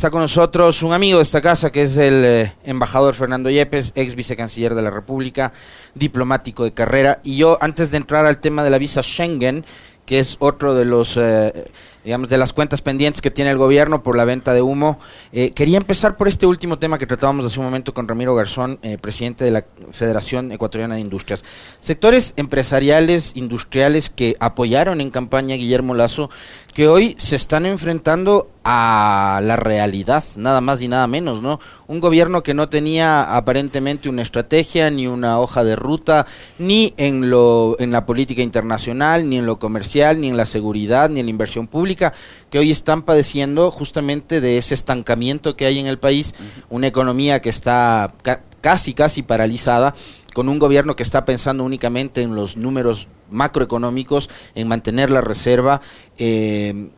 está 0.00 0.10
con 0.10 0.22
nosotros 0.22 0.82
un 0.82 0.94
amigo 0.94 1.18
de 1.18 1.24
esta 1.24 1.42
casa 1.42 1.70
que 1.70 1.82
es 1.82 1.94
el 1.98 2.24
eh, 2.24 2.54
embajador 2.64 3.12
Fernando 3.12 3.50
Yepes, 3.50 3.92
ex 3.94 4.14
vicecanciller 4.14 4.74
de 4.74 4.80
la 4.80 4.88
República, 4.88 5.52
diplomático 5.94 6.64
de 6.64 6.72
carrera. 6.72 7.20
Y 7.22 7.36
yo, 7.36 7.58
antes 7.60 7.90
de 7.90 7.98
entrar 7.98 8.24
al 8.24 8.38
tema 8.38 8.64
de 8.64 8.70
la 8.70 8.78
visa 8.78 9.02
Schengen, 9.02 9.62
que 10.06 10.18
es 10.18 10.38
otro 10.38 10.74
de 10.74 10.86
los 10.86 11.18
eh, 11.18 11.70
digamos 12.02 12.30
de 12.30 12.38
las 12.38 12.54
cuentas 12.54 12.80
pendientes 12.80 13.20
que 13.20 13.30
tiene 13.30 13.50
el 13.50 13.58
gobierno 13.58 14.02
por 14.02 14.16
la 14.16 14.24
venta 14.24 14.54
de 14.54 14.62
humo. 14.62 14.98
Eh, 15.32 15.50
quería 15.50 15.76
empezar 15.76 16.16
por 16.16 16.28
este 16.28 16.46
último 16.46 16.78
tema 16.78 16.98
que 16.98 17.06
tratábamos 17.06 17.44
hace 17.44 17.58
un 17.58 17.66
momento 17.66 17.92
con 17.92 18.08
Ramiro 18.08 18.34
Garzón, 18.34 18.80
presidente 19.02 19.44
de 19.44 19.50
la 19.50 19.66
Federación 19.92 20.50
Ecuatoriana 20.50 20.94
de 20.94 21.02
Industrias. 21.02 21.44
Sectores 21.78 22.32
empresariales, 22.36 23.32
industriales 23.34 24.08
que 24.08 24.34
apoyaron 24.40 25.02
en 25.02 25.10
campaña 25.10 25.56
a 25.56 25.58
Guillermo 25.58 25.92
Lazo, 25.92 26.30
que 26.80 26.88
hoy 26.88 27.14
se 27.18 27.36
están 27.36 27.66
enfrentando 27.66 28.48
a 28.64 29.40
la 29.42 29.56
realidad, 29.56 30.24
nada 30.36 30.62
más 30.62 30.80
y 30.80 30.88
nada 30.88 31.06
menos, 31.06 31.42
¿no? 31.42 31.60
Un 31.86 32.00
gobierno 32.00 32.42
que 32.42 32.54
no 32.54 32.70
tenía 32.70 33.36
aparentemente 33.36 34.08
una 34.08 34.22
estrategia, 34.22 34.90
ni 34.90 35.06
una 35.06 35.40
hoja 35.40 35.62
de 35.62 35.76
ruta, 35.76 36.24
ni 36.58 36.94
en 36.96 37.28
lo 37.28 37.76
en 37.80 37.90
la 37.90 38.06
política 38.06 38.40
internacional, 38.40 39.28
ni 39.28 39.36
en 39.36 39.44
lo 39.44 39.58
comercial, 39.58 40.22
ni 40.22 40.28
en 40.28 40.38
la 40.38 40.46
seguridad, 40.46 41.10
ni 41.10 41.20
en 41.20 41.26
la 41.26 41.30
inversión 41.30 41.66
pública, 41.66 42.14
que 42.48 42.58
hoy 42.58 42.70
están 42.70 43.02
padeciendo 43.02 43.70
justamente 43.70 44.40
de 44.40 44.56
ese 44.56 44.72
estancamiento 44.72 45.56
que 45.56 45.66
hay 45.66 45.80
en 45.80 45.86
el 45.86 45.98
país, 45.98 46.34
una 46.70 46.86
economía 46.86 47.42
que 47.42 47.50
está 47.50 48.14
casi 48.62 48.94
casi 48.94 49.22
paralizada, 49.22 49.94
con 50.32 50.48
un 50.48 50.58
gobierno 50.58 50.96
que 50.96 51.02
está 51.02 51.24
pensando 51.24 51.64
únicamente 51.64 52.22
en 52.22 52.34
los 52.34 52.56
números 52.56 53.08
macroeconómicos, 53.30 54.28
en 54.54 54.68
mantener 54.68 55.10
la 55.10 55.20
reserva. 55.20 55.80
Eh, 56.18 56.90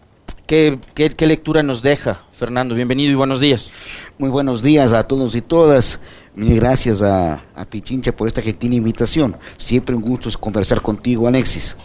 ¿qué, 0.46 0.78
lectura 1.18 1.62
nos 1.62 1.82
deja, 1.82 2.24
Fernando? 2.32 2.74
Bienvenido 2.74 3.10
y 3.10 3.14
buenos 3.14 3.40
días. 3.40 3.70
Muy 4.18 4.30
buenos 4.30 4.62
días 4.62 4.92
a 4.92 5.06
todos 5.06 5.34
y 5.34 5.40
todas. 5.40 6.00
Mil 6.34 6.56
gracias 6.56 7.02
a, 7.02 7.42
Pichincha 7.70 8.12
por 8.12 8.28
esta 8.28 8.42
gentil 8.42 8.74
invitación. 8.74 9.36
Siempre 9.56 9.94
un 9.94 10.02
gusto 10.02 10.30
conversar 10.38 10.80
contigo, 10.82 11.28
Alexis. 11.28 11.76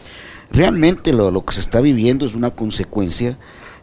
Realmente 0.51 1.11
lo 1.11 1.43
que 1.43 1.53
se 1.53 1.59
está 1.59 1.81
viviendo 1.81 2.25
es 2.25 2.35
una 2.35 2.51
consecuencia 2.51 3.37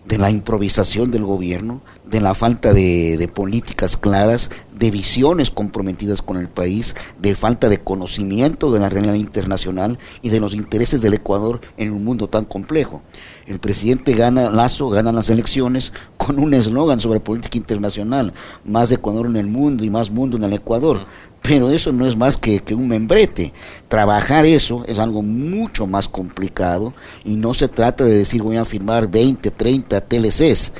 de 0.06 0.18
la 0.18 0.30
improvisación 0.30 1.10
del 1.10 1.24
gobierno, 1.24 1.80
de 2.04 2.20
la 2.20 2.34
falta 2.34 2.72
de, 2.74 3.30
políticas 3.34 3.96
claras, 3.96 4.50
de 4.78 4.90
visiones 4.90 5.50
comprometidas 5.50 6.20
con 6.20 6.36
el 6.36 6.48
país, 6.48 6.94
de 7.20 7.34
falta 7.34 7.68
de 7.68 7.80
conocimiento 7.80 8.70
de 8.70 8.80
la 8.80 8.90
realidad 8.90 9.14
internacional 9.14 9.98
y 10.20 10.28
de 10.28 10.40
los 10.40 10.54
intereses 10.54 11.00
del 11.00 11.14
Ecuador 11.14 11.60
en 11.76 11.92
un 11.92 12.04
mundo 12.04 12.28
tan 12.28 12.44
complejo. 12.44 13.02
El 13.46 13.58
presidente 13.58 14.14
gana, 14.14 14.50
Lazo 14.50 14.88
gana 14.88 15.12
las 15.12 15.30
elecciones 15.30 15.92
con 16.18 16.38
un 16.38 16.54
eslogan 16.54 17.00
sobre 17.00 17.20
política 17.20 17.56
internacional, 17.56 18.32
más 18.64 18.92
Ecuador 18.92 19.26
en 19.26 19.36
el 19.36 19.46
mundo 19.46 19.84
y 19.84 19.90
más 19.90 20.10
mundo 20.10 20.36
en 20.36 20.44
el 20.44 20.52
Ecuador 20.52 21.06
pero 21.46 21.70
eso 21.70 21.92
no 21.92 22.06
es 22.06 22.16
más 22.16 22.38
que, 22.38 22.62
un 22.74 22.88
membrete. 22.88 23.52
Trabajar 23.88 24.46
eso 24.46 24.82
es 24.88 24.98
algo 24.98 25.22
mucho 25.22 25.86
más 25.86 26.08
complicado 26.08 26.94
y 27.22 27.36
no 27.36 27.52
se 27.52 27.68
trata 27.68 28.06
de 28.06 28.14
decir 28.14 28.42
voy 28.42 28.56
a 28.56 28.64
firmar 28.64 29.08
20, 29.08 29.50
30 29.50 30.00
TLCs. 30.00 30.72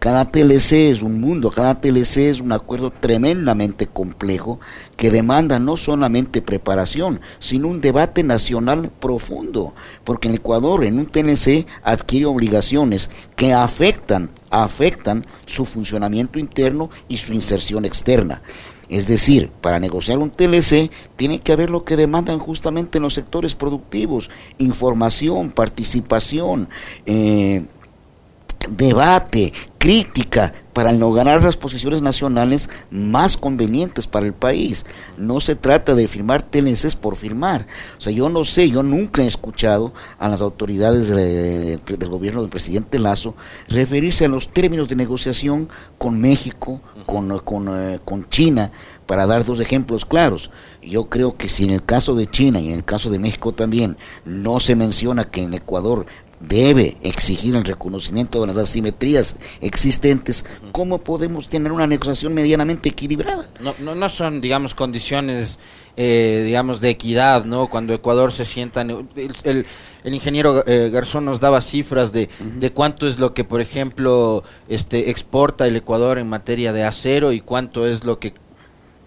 Cada 0.00 0.28
TLC 0.28 0.90
es 0.90 1.02
un 1.02 1.20
mundo, 1.20 1.52
cada 1.52 1.80
TLC 1.80 2.16
es 2.30 2.40
un 2.40 2.50
acuerdo 2.50 2.90
tremendamente 2.90 3.86
complejo 3.86 4.58
que 4.96 5.12
demanda 5.12 5.60
no 5.60 5.76
solamente 5.76 6.42
preparación, 6.42 7.20
sino 7.38 7.68
un 7.68 7.80
debate 7.80 8.24
nacional 8.24 8.90
profundo, 8.98 9.74
porque 10.02 10.26
en 10.26 10.34
Ecuador 10.34 10.84
en 10.84 10.98
un 10.98 11.06
TLC 11.06 11.64
adquiere 11.84 12.26
obligaciones 12.26 13.08
que 13.36 13.52
afectan, 13.52 14.30
afectan 14.50 15.24
su 15.46 15.64
funcionamiento 15.64 16.40
interno 16.40 16.90
y 17.06 17.18
su 17.18 17.32
inserción 17.34 17.84
externa. 17.84 18.42
Es 18.88 19.06
decir, 19.06 19.50
para 19.60 19.78
negociar 19.78 20.18
un 20.18 20.30
TLC 20.30 20.90
tiene 21.16 21.40
que 21.40 21.52
haber 21.52 21.70
lo 21.70 21.84
que 21.84 21.96
demandan 21.96 22.38
justamente 22.38 22.98
en 22.98 23.02
los 23.02 23.14
sectores 23.14 23.54
productivos, 23.54 24.30
información, 24.56 25.50
participación, 25.50 26.68
eh, 27.04 27.64
debate, 28.68 29.52
crítica, 29.78 30.52
para 30.72 30.92
lograr 30.92 31.42
las 31.42 31.56
posiciones 31.56 32.02
nacionales 32.02 32.70
más 32.90 33.36
convenientes 33.36 34.06
para 34.06 34.26
el 34.26 34.32
país. 34.32 34.86
No 35.16 35.40
se 35.40 35.56
trata 35.56 35.94
de 35.94 36.06
firmar 36.06 36.42
TLCs 36.42 36.94
por 36.94 37.16
firmar. 37.16 37.66
O 37.96 38.00
sea, 38.00 38.12
yo 38.12 38.28
no 38.28 38.44
sé, 38.44 38.70
yo 38.70 38.82
nunca 38.82 39.22
he 39.22 39.26
escuchado 39.26 39.92
a 40.18 40.28
las 40.28 40.40
autoridades 40.40 41.08
del 41.08 42.08
gobierno 42.08 42.42
del 42.42 42.50
presidente 42.50 42.98
Lazo 42.98 43.34
referirse 43.68 44.26
a 44.26 44.28
los 44.28 44.50
términos 44.50 44.88
de 44.88 44.96
negociación 44.96 45.68
con 45.98 46.20
México, 46.20 46.80
con, 47.06 47.36
con, 47.40 47.68
eh, 47.76 47.98
con 48.04 48.28
China, 48.28 48.70
para 49.06 49.26
dar 49.26 49.44
dos 49.44 49.60
ejemplos 49.60 50.04
claros. 50.04 50.50
Yo 50.82 51.08
creo 51.08 51.36
que 51.36 51.48
si 51.48 51.64
en 51.64 51.70
el 51.70 51.82
caso 51.82 52.14
de 52.14 52.30
China 52.30 52.60
y 52.60 52.68
en 52.68 52.74
el 52.74 52.84
caso 52.84 53.10
de 53.10 53.18
México 53.18 53.52
también 53.52 53.96
no 54.24 54.60
se 54.60 54.76
menciona 54.76 55.24
que 55.24 55.42
en 55.42 55.54
Ecuador 55.54 56.06
debe 56.40 56.96
exigir 57.02 57.56
el 57.56 57.64
reconocimiento 57.64 58.40
de 58.40 58.46
las 58.48 58.56
asimetrías 58.56 59.36
existentes, 59.60 60.44
¿cómo 60.72 60.98
podemos 60.98 61.48
tener 61.48 61.72
una 61.72 61.86
negociación 61.86 62.34
medianamente 62.34 62.88
equilibrada? 62.88 63.48
No, 63.60 63.74
no, 63.78 63.94
no 63.94 64.08
son, 64.08 64.40
digamos, 64.40 64.74
condiciones, 64.74 65.58
eh, 65.96 66.42
digamos, 66.46 66.80
de 66.80 66.90
equidad, 66.90 67.44
¿no? 67.44 67.68
Cuando 67.68 67.92
Ecuador 67.92 68.32
se 68.32 68.44
sienta... 68.44 68.82
El, 68.82 69.66
el, 70.04 70.14
ingeniero 70.14 70.64
eh, 70.66 70.90
Garzón 70.90 71.24
nos 71.26 71.40
daba 71.40 71.60
cifras 71.60 72.12
de, 72.12 72.30
de 72.38 72.70
cuánto 72.72 73.06
es 73.08 73.18
lo 73.18 73.34
que, 73.34 73.44
por 73.44 73.60
ejemplo, 73.60 74.42
este 74.68 75.10
exporta 75.10 75.66
el 75.66 75.76
Ecuador 75.76 76.18
en 76.18 76.28
materia 76.28 76.72
de 76.72 76.84
acero 76.84 77.32
y 77.32 77.40
cuánto 77.40 77.86
es 77.86 78.04
lo 78.04 78.18
que 78.18 78.32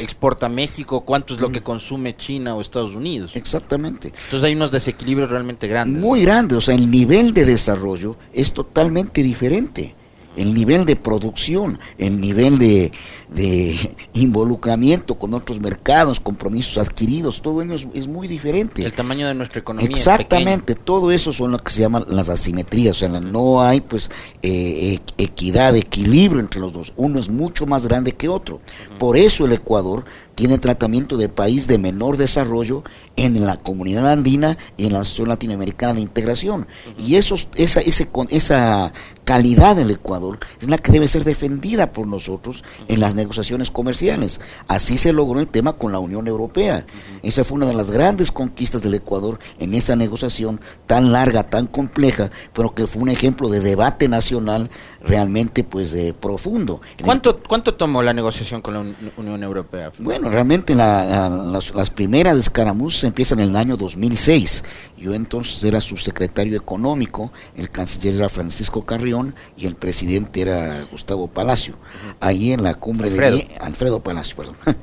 exporta 0.01 0.49
México, 0.49 1.01
cuánto 1.01 1.35
es 1.35 1.41
lo 1.41 1.51
que 1.51 1.61
consume 1.61 2.15
China 2.15 2.55
o 2.55 2.61
Estados 2.61 2.93
Unidos. 2.93 3.31
Exactamente. 3.35 4.13
Entonces 4.25 4.43
hay 4.43 4.55
unos 4.55 4.71
desequilibrios 4.71 5.29
realmente 5.29 5.67
grandes. 5.67 6.01
Muy 6.01 6.23
grandes, 6.23 6.57
o 6.57 6.61
sea, 6.61 6.75
el 6.75 6.89
nivel 6.89 7.33
de 7.33 7.45
desarrollo 7.45 8.17
es 8.33 8.53
totalmente 8.53 9.23
diferente 9.23 9.95
el 10.35 10.53
nivel 10.53 10.85
de 10.85 10.95
producción, 10.95 11.79
el 11.97 12.19
nivel 12.19 12.57
de, 12.57 12.91
involucramiento 14.13 15.15
con 15.15 15.33
otros 15.33 15.59
mercados, 15.59 16.19
compromisos 16.19 16.77
adquiridos, 16.77 17.41
todo 17.41 17.61
ello 17.61 17.75
es, 17.93 18.07
muy 18.07 18.27
diferente. 18.27 18.83
El 18.83 18.93
tamaño 18.93 19.27
de 19.27 19.33
nuestra 19.33 19.59
economía. 19.59 19.89
Exactamente, 19.89 20.75
todo 20.75 21.11
eso 21.11 21.31
son 21.31 21.51
lo 21.51 21.59
que 21.59 21.71
se 21.71 21.81
llaman 21.81 22.05
las 22.09 22.29
asimetrías, 22.29 22.97
o 22.97 22.99
sea, 22.99 23.09
no 23.09 23.61
hay 23.61 23.81
pues 23.81 24.11
eh, 24.41 24.99
e, 25.17 25.23
equidad, 25.23 25.75
equilibrio 25.75 26.39
entre 26.39 26.59
los 26.59 26.73
dos, 26.73 26.93
uno 26.95 27.19
es 27.19 27.29
mucho 27.29 27.65
más 27.65 27.87
grande 27.87 28.13
que 28.13 28.27
otro. 28.27 28.61
Por 28.99 29.17
eso 29.17 29.45
el 29.45 29.53
Ecuador 29.53 30.05
tiene 30.35 30.57
tratamiento 30.57 31.17
de 31.17 31.29
país 31.29 31.67
de 31.67 31.77
menor 31.77 32.17
desarrollo 32.17 32.83
en 33.15 33.45
la 33.45 33.57
comunidad 33.57 34.09
andina 34.09 34.57
y 34.77 34.85
en 34.85 34.93
la 34.93 34.99
Asociación 34.99 35.29
Latinoamericana 35.29 35.93
de 35.93 36.01
Integración. 36.01 36.67
Y 36.97 37.15
esos, 37.15 37.47
esa, 37.55 37.81
ese, 37.81 38.09
esa 38.29 38.93
calidad 39.25 39.75
del 39.75 39.91
Ecuador 39.91 40.39
es 40.59 40.69
la 40.69 40.77
que 40.77 40.91
debe 40.91 41.07
ser 41.07 41.23
defendida 41.23 41.91
por 41.91 42.07
nosotros 42.07 42.63
en 42.87 42.99
las 42.99 43.15
negociaciones 43.15 43.69
comerciales. 43.69 44.41
Así 44.67 44.97
se 44.97 45.13
logró 45.13 45.39
el 45.39 45.47
tema 45.47 45.73
con 45.73 45.91
la 45.91 45.99
Unión 45.99 46.27
Europea. 46.27 46.85
Esa 47.21 47.43
fue 47.43 47.57
una 47.57 47.67
de 47.67 47.73
las 47.73 47.91
grandes 47.91 48.31
conquistas 48.31 48.81
del 48.81 48.95
Ecuador 48.95 49.39
en 49.59 49.73
esa 49.73 49.95
negociación 49.95 50.61
tan 50.87 51.11
larga, 51.11 51.49
tan 51.49 51.67
compleja, 51.67 52.31
pero 52.53 52.73
que 52.73 52.87
fue 52.87 53.01
un 53.01 53.09
ejemplo 53.09 53.49
de 53.49 53.59
debate 53.59 54.07
nacional 54.07 54.69
realmente 55.03 55.63
pues 55.63 55.93
eh, 55.93 56.13
profundo. 56.19 56.81
¿Cuánto, 57.03 57.39
¿Cuánto 57.39 57.75
tomó 57.75 58.01
la 58.01 58.13
negociación 58.13 58.61
con 58.61 58.73
la 58.73 58.79
Unión 59.17 59.43
Europea? 59.43 59.91
Bueno, 59.99 60.20
realmente 60.29 60.75
las, 60.75 61.73
las, 61.73 61.89
primeras 61.89 62.37
escaramuzas 62.37 63.05
empiezan 63.05 63.39
en 63.39 63.49
el 63.49 63.55
año 63.55 63.77
2006. 63.77 64.63
Yo 64.97 65.13
entonces 65.13 65.63
era 65.63 65.81
subsecretario 65.81 66.55
económico, 66.55 67.31
el 67.55 67.69
canciller 67.69 68.15
era 68.15 68.29
Francisco 68.29 68.81
Carrión 68.81 69.35
y 69.57 69.65
el 69.65 69.75
presidente 69.75 70.41
era 70.41 70.83
Gustavo 70.91 71.27
Palacio. 71.27 71.75
Ahí 72.19 72.53
en 72.53 72.63
la 72.63 72.75
cumbre 72.75 73.09
de... 73.09 73.47
Alfredo 73.59 74.01
Palacio, 74.01 74.35
perdón. 74.35 74.55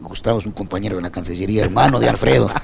Gustavo 0.00 0.38
es 0.38 0.46
un 0.46 0.52
compañero 0.52 0.96
de 0.96 1.02
la 1.02 1.10
Cancillería, 1.10 1.64
hermano 1.64 2.00
de 2.00 2.08
Alfredo. 2.08 2.50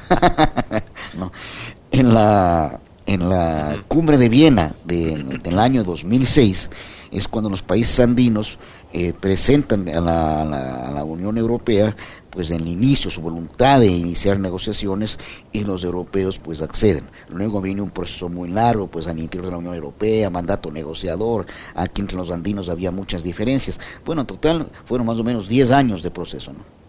En 1.94 2.14
la 2.14 2.80
en 3.04 3.28
la 3.28 3.82
cumbre 3.88 4.16
de 4.16 4.28
Viena 4.28 4.74
del 4.84 5.58
año 5.58 5.84
2006 5.84 6.70
es 7.10 7.28
cuando 7.28 7.50
los 7.50 7.62
países 7.62 8.00
andinos 8.00 8.58
eh, 8.92 9.14
presentan 9.18 9.88
a 9.88 10.00
la, 10.00 11.04
Unión 11.04 11.36
Europea 11.36 11.96
pues 12.32 12.50
en 12.50 12.62
el 12.62 12.68
inicio 12.68 13.10
su 13.10 13.20
voluntad 13.20 13.80
de 13.80 13.86
iniciar 13.86 14.38
negociaciones 14.38 15.18
y 15.52 15.64
los 15.64 15.84
europeos 15.84 16.38
pues 16.38 16.62
acceden. 16.62 17.08
Luego 17.28 17.60
viene 17.60 17.82
un 17.82 17.90
proceso 17.90 18.28
muy 18.28 18.48
largo 18.48 18.86
pues 18.86 19.06
al 19.06 19.20
interior 19.20 19.46
de 19.46 19.52
la 19.52 19.58
Unión 19.58 19.74
Europea, 19.74 20.30
mandato 20.30 20.70
negociador, 20.70 21.46
aquí 21.74 22.00
entre 22.00 22.16
los 22.16 22.30
andinos 22.30 22.68
había 22.68 22.90
muchas 22.90 23.22
diferencias. 23.22 23.78
Bueno, 24.04 24.22
en 24.22 24.26
total 24.26 24.66
fueron 24.84 25.06
más 25.06 25.18
o 25.18 25.24
menos 25.24 25.48
10 25.48 25.70
años 25.72 26.02
de 26.02 26.10
proceso. 26.10 26.52
¿no? 26.52 26.82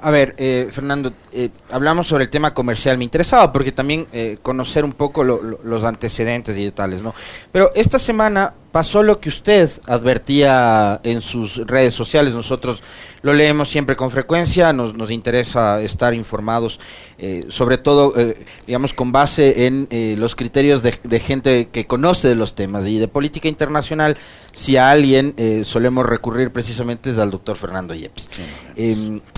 A 0.00 0.10
ver, 0.10 0.34
eh, 0.38 0.68
Fernando, 0.72 1.12
eh, 1.32 1.50
hablamos 1.70 2.06
sobre 2.06 2.24
el 2.24 2.30
tema 2.30 2.54
comercial. 2.54 2.98
Me 2.98 3.04
interesaba 3.04 3.52
porque 3.52 3.70
también 3.70 4.06
eh, 4.12 4.38
conocer 4.42 4.84
un 4.84 4.92
poco 4.92 5.22
los 5.22 5.84
antecedentes 5.84 6.56
y 6.56 6.64
detalles, 6.64 7.02
¿no? 7.02 7.14
Pero 7.52 7.70
esta 7.74 7.98
semana 7.98 8.54
pasó 8.72 9.02
lo 9.02 9.20
que 9.20 9.28
usted 9.28 9.70
advertía 9.86 11.00
en 11.04 11.20
sus 11.20 11.58
redes 11.66 11.94
sociales. 11.94 12.32
Nosotros 12.32 12.82
lo 13.20 13.34
leemos 13.34 13.68
siempre 13.68 13.94
con 13.94 14.10
frecuencia, 14.10 14.72
nos, 14.72 14.94
nos 14.94 15.10
interesa 15.10 15.80
estar 15.80 16.14
informados, 16.14 16.80
eh, 17.18 17.44
sobre 17.48 17.78
todo, 17.78 18.14
eh, 18.16 18.44
digamos, 18.66 18.94
con 18.94 19.12
base 19.12 19.66
en 19.66 19.86
eh, 19.90 20.16
los 20.18 20.34
criterios 20.34 20.82
de, 20.82 20.94
de, 21.04 21.20
gente 21.20 21.68
que 21.68 21.84
conoce 21.84 22.28
de 22.28 22.34
los 22.34 22.54
temas 22.54 22.86
y 22.86 22.98
de 22.98 23.06
política 23.06 23.46
internacional. 23.46 24.16
Si 24.54 24.76
a 24.76 24.90
alguien 24.90 25.34
solemos 25.64 26.04
recurrir 26.04 26.52
precisamente 26.52 27.10
es 27.10 27.18
al 27.18 27.30
doctor 27.30 27.56
Fernando 27.56 27.94
Yepes. 27.94 28.28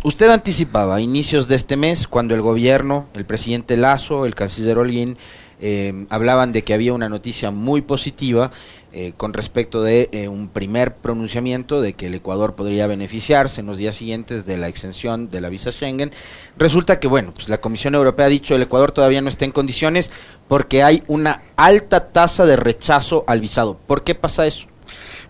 Usted 0.03 0.29
anticipaba 0.29 0.97
a 0.97 1.01
inicios 1.01 1.47
de 1.47 1.55
este 1.55 1.77
mes, 1.77 2.09
cuando 2.09 2.35
el 2.35 2.41
gobierno, 2.41 3.07
el 3.15 3.25
presidente 3.25 3.77
Lazo, 3.77 4.27
el 4.27 4.35
canciller 4.35 4.77
Holguín, 4.77 5.17
eh, 5.61 6.07
hablaban 6.11 6.53
de 6.53 6.63
que 6.63 6.75
había 6.75 6.93
una 6.93 7.09
noticia 7.09 7.51
muy 7.51 7.81
positiva 7.81 8.51
eh, 8.97 9.13
con 9.17 9.33
respecto 9.33 9.83
de 9.83 10.09
eh, 10.13 10.29
un 10.29 10.47
primer 10.47 10.95
pronunciamiento 10.95 11.81
de 11.81 11.95
que 11.95 12.07
el 12.07 12.15
Ecuador 12.15 12.55
podría 12.55 12.87
beneficiarse 12.87 13.61
en 13.61 13.67
los 13.67 13.77
días 13.77 13.97
siguientes 13.97 14.47
de 14.47 14.57
la 14.57 14.69
exención 14.69 15.29
de 15.29 15.41
la 15.41 15.49
visa 15.49 15.73
Schengen. 15.73 16.13
Resulta 16.57 17.01
que, 17.01 17.09
bueno, 17.09 17.33
pues 17.35 17.49
la 17.49 17.61
Comisión 17.61 17.97
Europea 17.97 18.27
ha 18.27 18.29
dicho 18.29 18.55
el 18.55 18.63
Ecuador 18.63 18.93
todavía 18.93 19.21
no 19.21 19.29
está 19.29 19.45
en 19.45 19.51
condiciones 19.51 20.13
porque 20.47 20.85
hay 20.85 21.03
una 21.09 21.43
alta 21.57 22.13
tasa 22.13 22.47
de 22.47 22.55
rechazo 22.55 23.25
al 23.27 23.41
visado. 23.41 23.77
¿Por 23.85 24.05
qué 24.05 24.15
pasa 24.15 24.47
eso? 24.47 24.67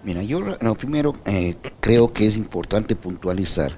Mira, 0.03 0.23
yo 0.23 0.43
primero 0.77 1.15
eh, 1.25 1.55
creo 1.81 2.13
que 2.13 2.27
es 2.27 2.37
importante 2.37 2.95
puntualizar 2.95 3.73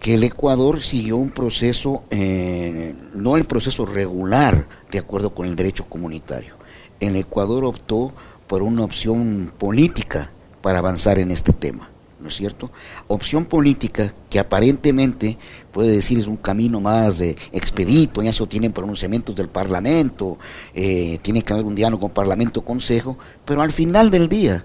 que 0.00 0.14
el 0.14 0.24
Ecuador 0.24 0.80
siguió 0.80 1.16
un 1.16 1.30
proceso, 1.30 2.02
eh, 2.10 2.94
no 3.14 3.36
el 3.36 3.44
proceso 3.44 3.86
regular 3.86 4.66
de 4.90 4.98
acuerdo 4.98 5.32
con 5.32 5.46
el 5.46 5.54
derecho 5.54 5.84
comunitario. 5.84 6.56
El 6.98 7.14
Ecuador 7.14 7.64
optó 7.64 8.12
por 8.50 8.64
una 8.64 8.82
opción 8.82 9.52
política 9.56 10.28
para 10.60 10.80
avanzar 10.80 11.20
en 11.20 11.30
este 11.30 11.52
tema, 11.52 11.88
¿no 12.18 12.26
es 12.26 12.34
cierto? 12.34 12.72
Opción 13.06 13.44
política 13.44 14.12
que 14.28 14.40
aparentemente 14.40 15.38
puede 15.70 15.92
decir 15.92 16.18
es 16.18 16.26
un 16.26 16.36
camino 16.36 16.80
más 16.80 17.20
eh, 17.20 17.36
expedito, 17.52 18.24
ya 18.24 18.32
se 18.32 18.42
obtienen 18.42 18.72
pronunciamientos 18.72 19.36
del 19.36 19.48
Parlamento, 19.48 20.36
eh, 20.74 21.20
tiene 21.22 21.42
que 21.42 21.52
haber 21.52 21.64
un 21.64 21.76
diálogo 21.76 22.00
con 22.00 22.10
Parlamento-Consejo, 22.10 23.16
pero 23.44 23.62
al 23.62 23.70
final 23.70 24.10
del 24.10 24.28
día 24.28 24.64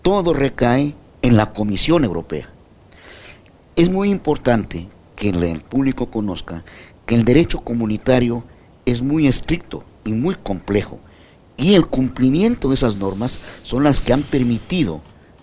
todo 0.00 0.32
recae 0.32 0.94
en 1.20 1.36
la 1.36 1.50
Comisión 1.50 2.04
Europea 2.04 2.48
es 3.76 3.90
muy 3.90 4.08
importante 4.08 4.88
que 5.16 5.28
el 5.28 5.60
público 5.60 6.10
conozca 6.10 6.64
que 7.04 7.14
el 7.14 7.26
derecho 7.26 7.60
comunitario 7.60 8.42
es 8.86 9.02
muy 9.02 9.26
estricto 9.26 9.84
y 10.06 10.12
muy 10.12 10.34
complejo 10.34 10.98
y 11.56 11.74
el 11.74 11.86
cumplimiento 11.86 12.68
de 12.68 12.74
esas 12.74 12.96
normas 12.96 13.40
son 13.62 13.84
las 13.84 14.00
que 14.00 14.12
han 14.12 14.22
permitido 14.22 15.00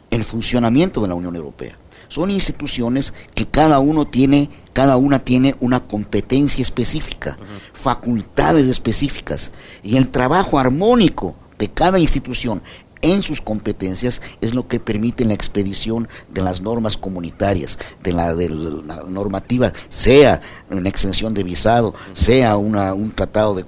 el 0.10 0.24
funcionamiento 0.24 1.02
de 1.02 1.08
la 1.08 1.16
Unión 1.16 1.36
Europea. 1.36 1.78
Son 2.08 2.32
instituciones 2.32 3.14
que 3.36 3.46
cada 3.46 3.80
uno 3.80 4.06
tiene, 4.06 4.50
cada 4.74 4.98
una 4.98 5.20
tiene 5.20 5.56
una 5.60 5.82
competencia 5.82 6.64
específica, 6.64 7.38
facultades 7.74 8.68
específicas 8.68 9.52
y 9.84 9.98
el 9.98 10.10
trabajo 10.10 10.58
armónico 10.58 11.36
de 11.60 11.70
cada 11.70 12.00
institución 12.00 12.64
en 13.02 13.22
sus 13.22 13.42
competencias 13.42 14.22
es 14.42 14.54
lo 14.54 14.68
que 14.68 14.80
permite 14.80 15.26
la 15.26 15.34
expedición 15.34 16.08
de 16.30 16.42
las 16.42 16.62
normas 16.62 16.98
comunitarias, 16.98 17.80
de 18.04 18.14
la, 18.14 18.36
de 18.36 18.50
la 18.50 19.04
normativa, 19.08 19.74
sea 19.88 20.42
una 20.70 20.90
extensión 20.90 21.34
de 21.34 21.44
visado, 21.44 21.94
sea 22.14 22.58
una, 22.58 22.94
un 22.94 23.12
tratado 23.12 23.56
de, 23.56 23.66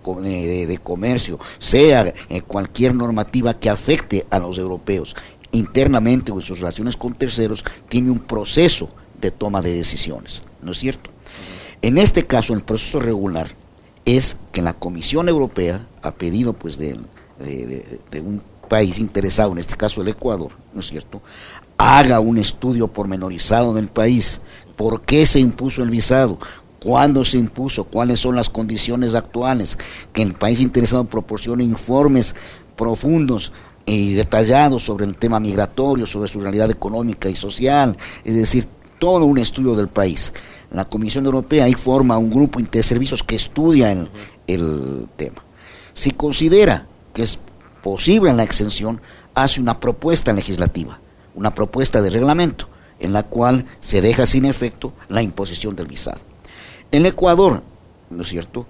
comercio, 0.83 1.39
sea 1.60 2.13
eh, 2.30 2.42
cualquier 2.42 2.95
normativa 2.95 3.54
que 3.54 3.69
afecte 3.69 4.25
a 4.30 4.39
los 4.39 4.57
europeos 4.57 5.16
internamente 5.51 6.31
o 6.31 6.36
en 6.36 6.42
sus 6.42 6.60
relaciones 6.60 6.95
con 6.95 7.13
terceros, 7.13 7.63
tiene 7.89 8.10
un 8.10 8.19
proceso 8.19 8.89
de 9.19 9.31
toma 9.31 9.62
de 9.62 9.74
decisiones, 9.74 10.44
¿no 10.62 10.72
es 10.72 10.80
cierto? 10.80 11.10
En 11.81 11.98
este 11.98 12.25
caso, 12.25 12.54
el 12.54 12.62
proceso 12.62 13.00
regular 13.00 13.50
es 14.06 14.38
que 14.51 14.62
la 14.62 14.74
Comisión 14.74 15.30
Europea, 15.30 15.86
ha 16.01 16.12
pedido 16.12 16.54
pues 16.54 16.78
de 16.78 16.98
un 18.22 18.42
país 18.71 19.00
interesado, 19.00 19.51
en 19.51 19.57
este 19.57 19.75
caso 19.75 20.01
el 20.01 20.07
Ecuador, 20.07 20.50
¿no 20.73 20.79
es 20.79 20.88
cierto?, 20.88 21.21
haga 21.77 22.21
un 22.21 22.38
estudio 22.38 22.88
pormenorizado 22.88 23.73
del 23.73 23.89
país, 23.89 24.39
por 24.77 25.01
qué 25.01 25.25
se 25.25 25.41
impuso 25.41 25.83
el 25.83 25.89
visado, 25.89 26.39
cuándo 26.81 27.25
se 27.25 27.38
impuso, 27.38 27.83
cuáles 27.83 28.21
son 28.21 28.33
las 28.35 28.47
condiciones 28.47 29.13
actuales, 29.13 29.77
que 30.13 30.21
el 30.21 30.35
país 30.35 30.62
interesado 30.62 31.03
proporcione 31.03 31.65
informes 31.65 32.33
profundos 32.77 33.51
y 33.85 34.13
detallados 34.13 34.85
sobre 34.85 35.06
el 35.06 35.18
tema 35.18 35.41
migratorio, 35.41 36.06
sobre 36.06 36.29
su 36.29 36.39
realidad 36.39 36.71
económica 36.71 37.27
y 37.27 37.35
social, 37.35 37.97
es 38.23 38.35
decir, 38.35 38.69
todo 39.00 39.25
un 39.25 39.38
estudio 39.38 39.75
del 39.75 39.89
país. 39.89 40.33
La 40.71 40.85
Comisión 40.85 41.25
Europea 41.25 41.65
ahí 41.65 41.73
forma 41.73 42.18
un 42.18 42.29
grupo 42.29 42.62
de 42.62 42.83
servicios 42.83 43.21
que 43.21 43.35
estudia 43.35 43.91
el, 43.91 44.07
el 44.47 45.09
tema. 45.18 45.44
Si 45.94 46.12
considera 46.12 46.85
que 47.13 47.23
es 47.23 47.38
posible 47.81 48.30
en 48.30 48.38
la 48.38 48.44
exención, 48.44 49.01
hace 49.33 49.62
una 49.62 49.80
propuesta 49.80 50.33
legislativa, 50.33 51.00
una 51.36 51.54
propuesta 51.54 52.01
de 52.01 52.10
reglamento, 52.10 52.68
en 53.00 53.13
la 53.13 53.24
cual 53.24 53.66
se 53.80 54.01
deja 54.01 54.25
sin 54.25 54.45
efecto 54.45 54.94
la 55.10 55.22
imposición 55.22 55.75
del 55.75 55.88
visado. 55.88 56.19
En 56.92 57.06
Ecuador, 57.06 57.63
¿no 58.10 58.24
es 58.24 58.30
cierto? 58.30 58.68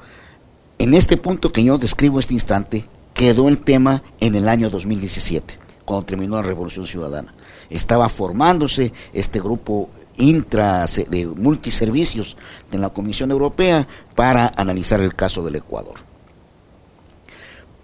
En 0.78 0.94
este 0.94 1.18
punto 1.18 1.52
que 1.52 1.64
yo 1.64 1.78
describo 1.78 2.20
este 2.20 2.34
instante, 2.34 2.86
quedó 3.14 3.50
el 3.50 3.60
tema 3.60 4.04
en 4.20 4.36
el 4.36 4.48
año 4.48 4.70
2017, 4.70 5.58
cuando 5.86 6.06
terminó 6.06 6.36
la 6.36 6.42
Revolución 6.42 6.88
Ciudadana. 6.88 7.34
Estaba 7.70 8.10
formándose 8.10 8.94
este 9.14 9.40
grupo 9.40 9.90
intra 10.18 10.86
de 10.86 11.26
multiservicios 11.26 12.38
de 12.70 12.78
la 12.78 12.90
Comisión 12.90 13.32
Europea 13.32 13.88
para 14.16 14.52
analizar 14.56 15.02
el 15.02 15.16
caso 15.16 15.44
del 15.44 15.56
Ecuador. 15.56 16.11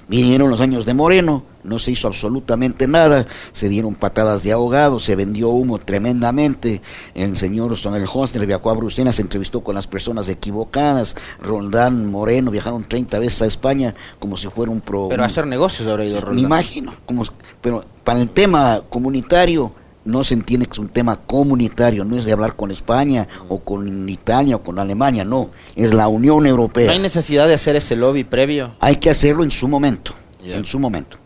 Vinieron 0.08 0.50
los 0.50 0.62
años 0.62 0.86
de 0.86 0.94
Moreno, 0.94 1.44
no 1.64 1.80
se 1.80 1.92
hizo 1.92 2.08
absolutamente 2.08 2.88
nada, 2.88 3.26
se 3.52 3.68
dieron 3.68 3.96
patadas 3.96 4.42
de 4.42 4.54
ahogado, 4.54 5.00
se 5.00 5.16
vendió 5.16 5.50
humo 5.50 5.80
tremendamente. 5.80 6.82
El 7.14 7.36
señor 7.36 7.76
Sonel 7.76 8.06
Hostner 8.12 8.46
viajó 8.46 8.70
a 8.70 8.74
Bruselas, 8.74 9.16
se 9.16 9.22
entrevistó 9.22 9.62
con 9.62 9.76
las 9.76 9.86
personas 9.86 10.30
equivocadas. 10.30 11.18
Roldán, 11.42 12.10
Moreno 12.10 12.52
viajaron 12.52 12.86
30 12.86 13.20
veces 13.20 13.42
a 13.42 13.46
España 13.48 13.96
como 14.20 14.38
si 14.38 14.48
fuera 14.48 14.72
un 14.72 14.80
pro. 14.80 15.08
Pero 15.10 15.26
hacer 15.26 15.46
negocios 15.46 15.88
habrá 15.90 16.06
ido 16.06 16.22
Roldán. 16.22 16.36
Me 16.36 16.42
imagino, 16.42 16.94
como, 17.06 17.24
pero 17.60 17.84
para 18.06 18.22
el 18.22 18.30
tema 18.30 18.82
comunitario 18.90 19.74
no 20.08 20.24
se 20.24 20.34
entiende 20.34 20.66
que 20.66 20.72
es 20.72 20.80
un 20.80 20.88
tema 20.88 21.18
comunitario, 21.18 22.06
no 22.06 22.16
es 22.16 22.24
de 22.24 22.32
hablar 22.32 22.56
con 22.56 22.72
España 22.72 23.28
o 23.50 23.60
con 23.60 24.08
Italia 24.08 24.56
o 24.56 24.64
con 24.64 24.80
Alemania, 24.80 25.26
no, 25.26 25.50
es 25.76 25.94
la 25.94 26.08
Unión 26.08 26.48
Europea. 26.48 26.88
¿No 26.88 26.94
hay 26.94 27.00
necesidad 27.00 27.46
de 27.48 27.54
hacer 27.54 27.76
ese 27.76 27.96
lobby 27.98 28.24
previo? 28.24 28.72
Hay 28.80 28.96
que 28.96 29.10
hacerlo 29.10 29.44
en 29.44 29.52
su 29.52 29.68
momento, 29.68 30.14
en 30.44 30.66
su 30.66 30.80
momento. 30.80 31.18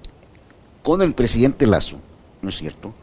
Con 0.82 1.04
el 1.04 1.14
presidente 1.14 1.68
Lazo, 1.68 1.98
¿no 2.42 2.50
es 2.50 2.58
cierto? 2.58 2.94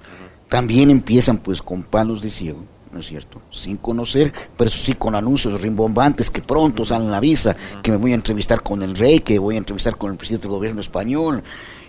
También 0.49 0.91
empiezan 0.91 1.39
pues 1.39 1.63
con 1.63 1.85
palos 1.85 2.23
de 2.23 2.31
ciego, 2.31 2.65
¿no 2.91 2.99
es 2.99 3.07
cierto? 3.07 3.41
Sin 3.53 3.77
conocer, 3.77 4.33
pero 4.57 4.71
sí 4.71 4.95
con 4.95 5.15
anuncios 5.15 5.61
rimbombantes 5.61 6.29
que 6.29 6.43
pronto 6.43 6.85
salen 6.85 7.13
la 7.13 7.21
visa, 7.21 7.55
que 7.83 7.93
me 7.93 7.99
voy 7.99 8.13
a 8.13 8.17
entrevistar 8.17 8.65
con 8.65 8.83
el 8.83 8.97
rey, 8.97 9.21
que 9.21 9.39
voy 9.39 9.55
a 9.55 9.59
entrevistar 9.59 9.97
con 9.97 10.11
el 10.11 10.17
presidente 10.17 10.49
del 10.49 10.57
gobierno 10.57 10.81
español, 10.81 11.45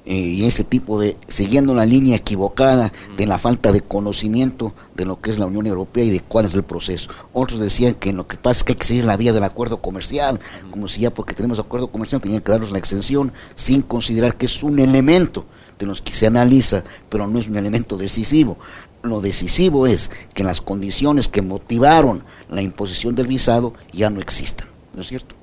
eh, 0.10 0.16
y 0.16 0.46
ese 0.46 0.64
tipo 0.64 1.00
de, 1.00 1.18
siguiendo 1.28 1.76
la 1.76 1.86
línea 1.86 2.16
equivocada 2.16 2.92
de 3.16 3.28
la 3.28 3.38
falta 3.38 3.72
de 3.72 3.82
conocimiento 3.82 4.74
de 4.96 5.06
lo 5.06 5.22
que 5.22 5.30
es 5.30 5.38
la 5.38 5.46
Unión 5.46 5.68
Europea 5.68 6.04
y 6.04 6.10
de 6.10 6.22
cuál 6.22 6.46
es 6.46 6.56
el 6.56 6.64
proceso. 6.64 7.12
Otros 7.32 7.60
decían 7.60 7.94
que 7.94 8.12
lo 8.12 8.28
que 8.28 8.36
pasa 8.36 8.58
es 8.58 8.64
que 8.64 8.72
hay 8.72 8.80
que 8.80 8.88
seguir 8.88 9.06
la 9.06 9.18
vía 9.18 9.34
del 9.34 9.44
acuerdo 9.44 9.84
comercial, 9.84 10.40
como 10.72 10.88
si 10.88 11.02
ya 11.02 11.14
porque 11.14 11.36
tenemos 11.36 11.60
acuerdo 11.60 11.92
comercial 11.92 12.22
tenían 12.22 12.42
que 12.42 12.52
darnos 12.52 12.72
la 12.72 12.80
exención 12.80 13.34
sin 13.54 13.84
considerar 13.84 14.36
que 14.36 14.48
es 14.48 14.64
un 14.64 14.80
elemento 14.80 15.46
de 15.78 15.86
los 15.86 16.02
que 16.02 16.12
se 16.12 16.26
analiza, 16.26 16.84
pero 17.08 17.28
no 17.28 17.38
es 17.38 17.48
un 17.48 17.58
elemento 17.58 17.96
decisivo. 17.96 18.58
Lo 19.04 19.22
decisivo 19.22 19.86
es 19.86 20.10
que 20.34 20.44
las 20.44 20.60
condiciones 20.60 21.28
que 21.28 21.44
motivaron 21.44 22.24
la 22.50 22.64
imposición 22.64 23.14
del 23.14 23.28
visado 23.28 23.76
ya 23.94 24.10
no 24.10 24.22
existan, 24.22 24.70
¿no 24.96 25.04
es 25.04 25.08
cierto? 25.08 25.36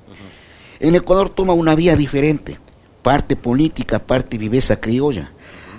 En 0.80 0.96
Ecuador 0.96 1.30
toma 1.30 1.52
una 1.52 1.76
vía 1.76 1.94
diferente 1.94 2.58
parte 3.06 3.36
política, 3.36 4.00
parte 4.00 4.36
viveza 4.36 4.80
criolla. 4.80 5.30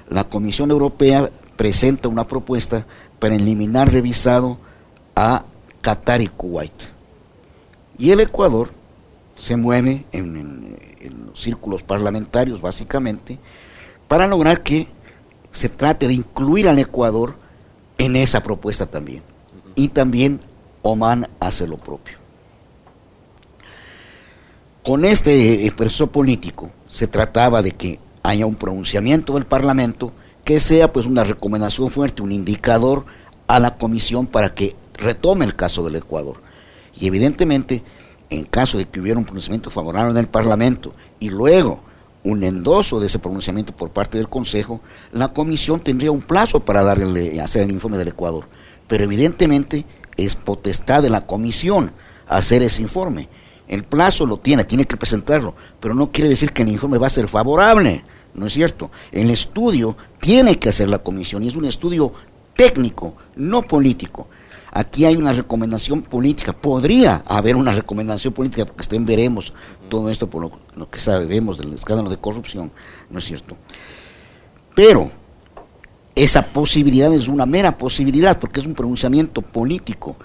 La 0.10 0.24
Comisión 0.24 0.72
Europea 0.72 1.30
presenta 1.58 2.08
una 2.08 2.26
propuesta 2.26 2.86
para 3.20 3.36
eliminar 3.36 3.92
de 3.92 4.02
visado 4.02 4.58
a 5.14 5.44
Qatar 5.82 6.22
y 6.22 6.28
Kuwait. 6.28 6.72
Y 7.98 8.12
el 8.12 8.22
Ecuador 8.22 8.72
se 9.36 9.58
mueve 9.58 10.06
en, 10.14 10.78
los 11.26 11.38
círculos 11.42 11.84
parlamentarios, 11.84 12.62
básicamente, 12.62 13.38
para 14.08 14.26
lograr 14.26 14.64
que 14.64 14.88
se 15.52 15.68
trate 15.68 16.08
de 16.08 16.14
incluir 16.14 16.70
al 16.70 16.80
Ecuador 16.80 17.36
en 17.98 18.16
esa 18.16 18.42
propuesta 18.42 18.86
también. 18.86 19.22
Y 19.76 19.90
también 19.90 20.40
Oman 20.82 21.28
hace 21.42 21.68
lo 21.68 21.76
propio. 21.76 22.20
Con 24.82 25.04
este 25.04 25.66
expreso 25.66 26.08
político 26.08 26.72
se 26.88 27.08
trataba 27.08 27.62
de 27.62 27.72
que 27.72 28.00
haya 28.24 28.46
un 28.46 28.56
pronunciamiento 28.56 29.34
del 29.34 29.46
Parlamento 29.46 30.12
que 30.44 30.60
sea 30.60 30.92
pues 30.94 31.06
una 31.06 31.24
recomendación 31.24 31.90
fuerte, 31.90 32.22
un 32.22 32.32
indicador 32.32 33.06
a 33.48 33.60
la 33.60 33.78
comisión 33.78 34.28
para 34.28 34.54
que 34.54 34.76
retome 34.94 35.46
el 35.46 35.56
caso 35.56 35.84
del 35.84 35.98
Ecuador. 35.98 36.42
Y 37.00 37.08
evidentemente, 37.08 37.84
en 38.30 38.46
caso 38.46 38.78
de 38.78 38.86
que 38.86 39.00
hubiera 39.00 39.20
un 39.20 39.26
pronunciamiento 39.26 39.70
favorable 39.70 40.12
en 40.12 40.18
el 40.18 40.28
Parlamento 40.28 40.94
y 41.20 41.30
luego 41.30 41.82
un 42.24 42.44
endoso 42.44 43.00
de 43.00 43.08
ese 43.08 43.20
pronunciamiento 43.20 43.76
por 43.76 43.92
parte 43.92 44.18
del 44.18 44.30
Consejo, 44.30 44.82
la 45.12 45.30
comisión 45.30 45.80
tendría 45.80 46.12
un 46.12 46.22
plazo 46.22 46.60
para 46.60 46.84
darle, 46.84 47.40
hacer 47.40 47.64
el 47.64 47.72
informe 47.72 47.98
del 47.98 48.10
Ecuador. 48.10 48.48
Pero 48.88 49.04
evidentemente 49.04 49.86
es 50.18 50.36
potestad 50.36 51.04
de 51.04 51.10
la 51.10 51.26
comisión 51.26 51.92
hacer 52.28 52.64
ese 52.64 52.82
informe. 52.82 53.30
El 53.68 53.84
plazo 53.84 54.26
lo 54.26 54.38
tiene, 54.38 54.64
tiene 54.64 54.86
que 54.86 54.98
presentarlo, 54.98 55.56
pero 55.80 55.94
no 55.94 56.12
quiere 56.12 56.30
decir 56.30 56.54
que 56.54 56.64
el 56.64 56.70
informe 56.70 56.98
va 56.98 57.08
a 57.08 57.12
ser 57.12 57.28
favorable, 57.28 58.04
¿no 58.34 58.46
es 58.46 58.54
cierto? 58.54 58.92
El 59.12 59.30
estudio 59.30 59.98
tiene 60.20 60.58
que 60.58 60.70
hacer 60.70 60.90
la 60.90 61.00
comisión 61.00 61.44
y 61.44 61.48
es 61.48 61.56
un 61.56 61.66
estudio 61.66 62.14
técnico, 62.56 63.16
no 63.36 63.62
político. 63.62 64.28
Aquí 64.72 65.06
hay 65.06 65.16
una 65.16 65.34
recomendación 65.34 66.02
política, 66.02 66.54
podría 66.54 67.24
haber 67.26 67.56
una 67.56 67.74
recomendación 67.74 68.34
política, 68.34 68.66
porque 68.66 68.82
estén 68.82 69.06
veremos 69.06 69.54
todo 69.90 70.10
esto 70.10 70.30
por 70.30 70.52
lo, 70.76 70.90
que 70.90 71.00
sabemos 71.00 71.58
del 71.58 71.74
escándalo 71.74 72.10
de 72.10 72.18
corrupción, 72.18 72.72
¿no 73.10 73.20
es 73.20 73.26
cierto? 73.26 73.58
Pero 74.76 75.10
esa 76.14 76.44
posibilidad 76.44 77.14
es 77.14 77.28
una 77.28 77.46
mera 77.46 77.78
posibilidad, 77.78 78.38
porque 78.40 78.60
es 78.60 78.66
un 78.66 78.74
pronunciamiento 78.74 79.42
político. 79.42 80.18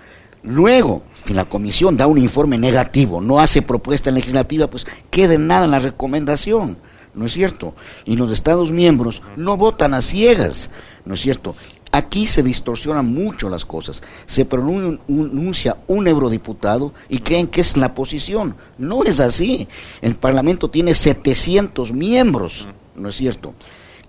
Luego, 0.43 1.03
si 1.25 1.35
la 1.35 1.45
comisión 1.45 1.97
da 1.97 2.07
un 2.07 2.19
informe 2.19 2.59
negativo, 2.59 3.21
no 3.21 3.39
hace 3.39 3.63
propuesta 3.63 4.11
legislativa, 4.11 4.67
pues 4.67 4.87
queda 5.11 5.35
en 5.35 5.47
nada 5.47 5.69
la 5.69 5.79
recomendación, 5.79 6.79
¿no 7.15 7.27
es 7.27 7.33
cierto? 7.33 7.75
Y 8.05 8.17
los 8.17 8.33
Estados 8.33 8.73
miembros 8.73 9.23
no 9.37 9.57
votan 9.57 9.95
a 9.95 10.03
ciegas, 10.03 10.71
¿no 11.05 11.15
es 11.15 11.21
cierto? 11.21 11.55
Aquí 11.95 12.27
se 12.27 12.43
distorsionan 12.43 13.13
mucho 13.13 13.51
las 13.51 13.67
cosas. 13.67 14.03
Se 14.25 14.47
pronuncia 14.47 15.77
un 15.87 16.09
eurodiputado 16.09 16.95
y 17.11 17.19
creen 17.19 17.47
que 17.47 17.61
es 17.61 17.77
la 17.77 17.95
posición. 17.95 18.57
No 18.79 19.05
es 19.05 19.21
así. 19.21 19.69
El 20.01 20.15
Parlamento 20.15 20.71
tiene 20.71 20.95
700 20.95 21.93
miembros, 21.93 22.67
¿no 22.97 23.11
es 23.11 23.17
cierto? 23.17 23.53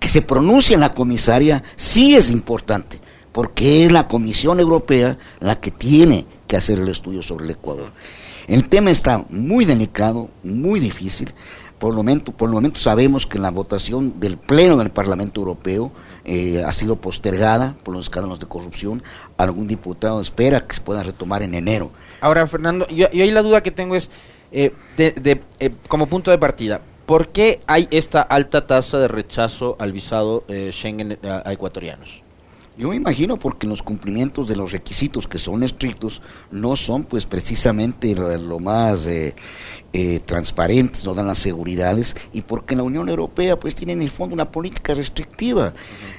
Que 0.00 0.08
se 0.08 0.22
pronuncie 0.22 0.78
la 0.78 0.94
comisaria 0.94 1.62
sí 1.76 2.16
es 2.16 2.30
importante, 2.30 3.02
porque 3.34 3.84
es 3.84 3.90
la 3.90 4.06
Comisión 4.06 4.60
Europea 4.60 5.18
la 5.40 5.58
que 5.58 5.72
tiene 5.72 6.24
que 6.46 6.56
hacer 6.56 6.78
el 6.78 6.88
estudio 6.88 7.20
sobre 7.20 7.44
el 7.44 7.50
Ecuador. 7.50 7.90
El 8.46 8.68
tema 8.68 8.92
está 8.92 9.24
muy 9.28 9.64
delicado, 9.64 10.28
muy 10.44 10.78
difícil. 10.78 11.34
Por 11.80 11.90
el 11.90 11.96
momento, 11.96 12.30
por 12.30 12.48
el 12.48 12.54
momento 12.54 12.78
sabemos 12.78 13.26
que 13.26 13.40
la 13.40 13.50
votación 13.50 14.20
del 14.20 14.36
Pleno 14.36 14.76
del 14.76 14.90
Parlamento 14.90 15.40
Europeo 15.40 15.90
eh, 16.24 16.62
ha 16.64 16.70
sido 16.72 16.94
postergada 16.94 17.74
por 17.82 17.96
los 17.96 18.06
escándalos 18.06 18.38
de 18.38 18.46
corrupción. 18.46 19.02
Algún 19.36 19.66
diputado 19.66 20.20
espera 20.20 20.64
que 20.64 20.76
se 20.76 20.80
pueda 20.80 21.02
retomar 21.02 21.42
en 21.42 21.54
enero. 21.54 21.90
Ahora, 22.20 22.46
Fernando, 22.46 22.86
yo, 22.86 23.08
ahí 23.12 23.32
la 23.32 23.42
duda 23.42 23.64
que 23.64 23.72
tengo 23.72 23.96
es, 23.96 24.10
eh, 24.52 24.72
de, 24.96 25.42
eh, 25.58 25.70
como 25.88 26.06
punto 26.06 26.30
de 26.30 26.38
partida, 26.38 26.80
¿por 27.04 27.30
qué 27.30 27.58
hay 27.66 27.88
esta 27.90 28.22
alta 28.22 28.68
tasa 28.68 28.98
de 28.98 29.08
rechazo 29.08 29.76
al 29.80 29.90
visado 29.90 30.44
Schengen 30.70 31.18
a 31.24 31.50
ecuatorianos? 31.50 32.22
Yo 32.76 32.88
me 32.88 32.96
imagino 32.96 33.36
porque 33.36 33.68
los 33.68 33.82
cumplimientos 33.82 34.48
de 34.48 34.56
los 34.56 34.72
requisitos 34.72 35.28
que 35.28 35.38
son 35.38 35.62
estrictos 35.62 36.22
no 36.50 36.74
son 36.74 37.04
pues 37.04 37.24
precisamente 37.24 38.16
lo, 38.16 38.58
más 38.58 39.06
eh, 39.06 39.36
eh, 39.92 40.18
transparentes, 40.24 41.04
no 41.04 41.14
dan 41.14 41.28
las 41.28 41.38
seguridades 41.38 42.16
y 42.32 42.42
porque 42.42 42.74
la 42.74 42.82
Unión 42.82 43.08
Europea 43.08 43.60
pues 43.60 43.76
tiene 43.76 43.92
en 43.92 44.02
el 44.02 44.10
fondo 44.10 44.34
una 44.34 44.50
política 44.50 44.92
restrictiva. 44.92 45.72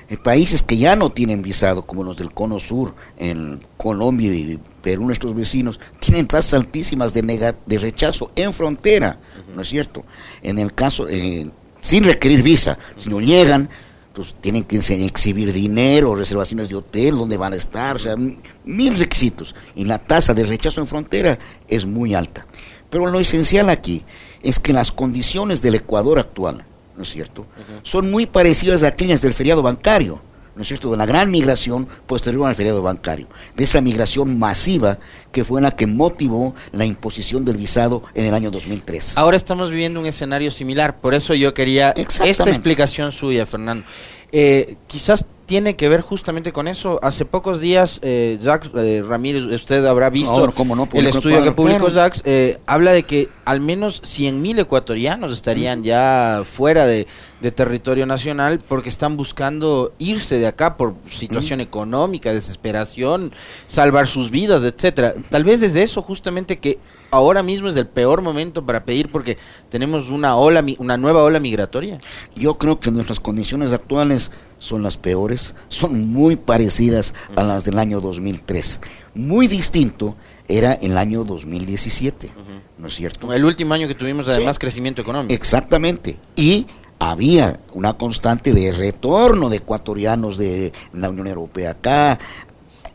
En 0.08 0.18
países 0.18 0.64
que 0.64 0.78
ya 0.78 0.96
no 0.96 1.12
tienen 1.12 1.42
visado, 1.42 1.86
como 1.86 2.06
los 2.06 2.16
del 2.16 2.32
Cono 2.32 2.60
Sur, 2.60 2.96
en 3.18 3.60
Colombia 3.76 4.34
y 4.34 4.58
Perú, 4.82 5.06
nuestros 5.06 5.36
vecinos, 5.36 5.80
tienen 6.00 6.28
tasas 6.28 6.54
altísimas 6.54 7.14
de, 7.14 7.56
de 7.66 7.78
rechazo 7.78 8.32
en 8.36 8.54
frontera, 8.54 9.20
¿no 9.54 9.62
es 9.62 9.68
cierto? 9.68 10.06
En 10.42 10.60
el 10.60 10.74
caso, 10.74 11.08
eh, 11.10 11.50
sin 11.82 12.04
requerir 12.06 12.44
visa, 12.44 12.78
si 12.96 13.10
no 13.10 13.20
llegan, 13.20 13.70
pues 14.16 14.34
tienen 14.40 14.64
que 14.64 14.78
exhibir 14.78 15.52
dinero, 15.52 16.16
reservaciones 16.16 16.70
de 16.70 16.76
hotel, 16.76 17.18
donde 17.18 17.36
van 17.36 17.52
a 17.52 17.58
estar, 17.58 17.98
o 17.98 18.00
sea, 18.00 18.16
mil 18.64 18.98
requisitos. 18.98 19.54
Y 19.76 19.84
la 19.84 20.00
tasa 20.00 20.34
de 20.34 20.46
rechazo 20.46 20.80
en 20.80 20.88
frontera 20.88 21.38
es 21.68 21.86
muy 21.86 22.16
alta. 22.16 22.48
Pero 22.90 23.08
lo 23.08 23.20
esencial 23.20 23.70
aquí 23.70 24.04
es 24.42 24.60
que 24.60 24.72
las 24.72 24.94
condiciones 24.94 25.62
del 25.62 25.76
Ecuador 25.76 26.18
actual, 26.18 26.64
¿no 26.96 27.04
es 27.04 27.10
cierto?, 27.10 27.46
son 27.84 28.10
muy 28.10 28.26
parecidas 28.26 28.84
a 28.84 28.88
aquellas 28.88 29.22
del 29.22 29.34
feriado 29.34 29.62
bancario. 29.62 30.22
¿No 30.56 30.62
es 30.62 30.68
cierto?, 30.68 30.92
de 30.92 30.98
la 30.98 31.06
gran 31.06 31.32
migración 31.32 31.88
posterior 32.06 32.48
al 32.48 32.56
feriado 32.56 32.82
bancario, 32.82 33.28
de 33.56 33.64
esa 33.64 33.82
migración 33.82 34.40
masiva 34.40 35.00
que 35.32 35.44
fue 35.44 35.62
la 35.62 35.72
que 35.72 35.88
motivó 35.88 36.56
la 36.72 36.86
imposición 36.86 37.44
del 37.44 37.58
visado 37.58 38.04
en 38.14 38.26
el 38.26 38.34
año 38.34 38.52
2003. 38.52 39.18
Ahora 39.18 39.38
estamos 39.38 39.70
viviendo 39.70 40.00
un 40.00 40.06
escenario 40.06 40.52
similar, 40.52 41.00
por 41.00 41.14
eso 41.14 41.34
yo 41.34 41.54
quería 41.54 41.92
esta 41.92 42.50
explicación 42.50 43.12
suya, 43.12 43.46
Fernando. 43.46 43.86
Eh, 44.32 44.78
quizás 44.88 45.26
tiene 45.46 45.76
que 45.76 45.90
ver 45.90 46.02
justamente 46.02 46.52
con 46.52 46.68
eso. 46.68 47.00
Hace 47.04 47.26
pocos 47.26 47.60
días, 47.60 48.00
eh, 48.02 48.40
Jacques 48.42 48.72
eh, 48.76 49.04
Ramírez, 49.08 49.44
usted 49.44 49.86
habrá 49.86 50.10
visto 50.10 50.52
el 50.94 51.08
estudio 51.08 51.44
que 51.44 51.52
publicó 51.52 51.90
Jacques, 51.90 52.22
eh, 52.26 52.60
habla 52.66 52.94
de 52.94 53.04
que 53.04 53.30
al 53.46 53.60
menos 53.60 54.02
100.000 54.02 54.62
ecuatorianos 54.62 55.32
estarían 55.32 55.84
ya 55.84 56.42
fuera 56.46 56.86
de, 56.86 57.08
territorio 57.56 58.08
nacional 58.08 58.60
porque 58.68 58.90
están 58.90 59.18
buscando 59.18 59.94
irse 60.00 60.40
de 60.40 60.48
acá 60.48 60.78
por 60.78 60.96
situación 61.12 61.62
económica, 61.62 62.34
desesperación, 62.34 63.32
salvar 63.68 64.08
sus 64.08 64.32
vidas, 64.32 64.64
etcétera. 64.64 65.14
Tal 65.30 65.44
vez 65.44 65.62
desde 65.62 65.84
eso 65.84 66.02
justamente 66.02 66.58
que 66.58 66.80
ahora 67.16 67.44
mismo 67.44 67.68
es 67.70 67.76
el 67.76 67.88
peor 67.88 68.22
momento 68.22 68.66
para 68.66 68.84
pedir 68.84 69.10
porque 69.10 69.38
tenemos 69.70 70.10
una 70.10 70.36
ola 70.36 70.64
una 70.78 70.98
nueva 70.98 71.24
ola 71.24 71.40
migratoria. 71.40 72.00
Yo 72.36 72.58
creo 72.58 72.80
que 72.80 72.92
nuestras 72.92 73.20
condiciones 73.20 73.72
actuales 73.72 74.32
son 74.60 74.84
las 74.84 74.98
peores, 74.98 75.56
son 75.68 76.12
muy 76.12 76.36
parecidas 76.36 77.14
a 77.36 77.44
las 77.44 77.66
del 77.66 77.80
año 77.80 78.02
2003. 78.02 78.82
Muy 79.14 79.48
distinto 79.48 80.16
era 80.48 80.74
el 80.74 80.98
año 80.98 81.24
2017, 81.24 82.30
¿no 82.78 82.88
es 82.88 82.96
cierto? 82.96 83.34
El 83.34 83.46
último 83.46 83.74
año 83.74 83.88
que 83.88 83.96
tuvimos 83.96 84.28
además 84.28 84.60
crecimiento 84.60 85.02
económico. 85.02 85.34
Exactamente. 85.34 86.18
Y 86.36 86.68
había 87.00 87.60
una 87.74 87.94
constante 87.94 88.54
de 88.54 88.72
retorno 88.72 89.50
de 89.50 89.58
ecuatorianos 89.58 90.38
de 90.38 90.72
la 90.94 91.10
Unión 91.10 91.28
Europea 91.28 91.72
acá. 91.72 92.20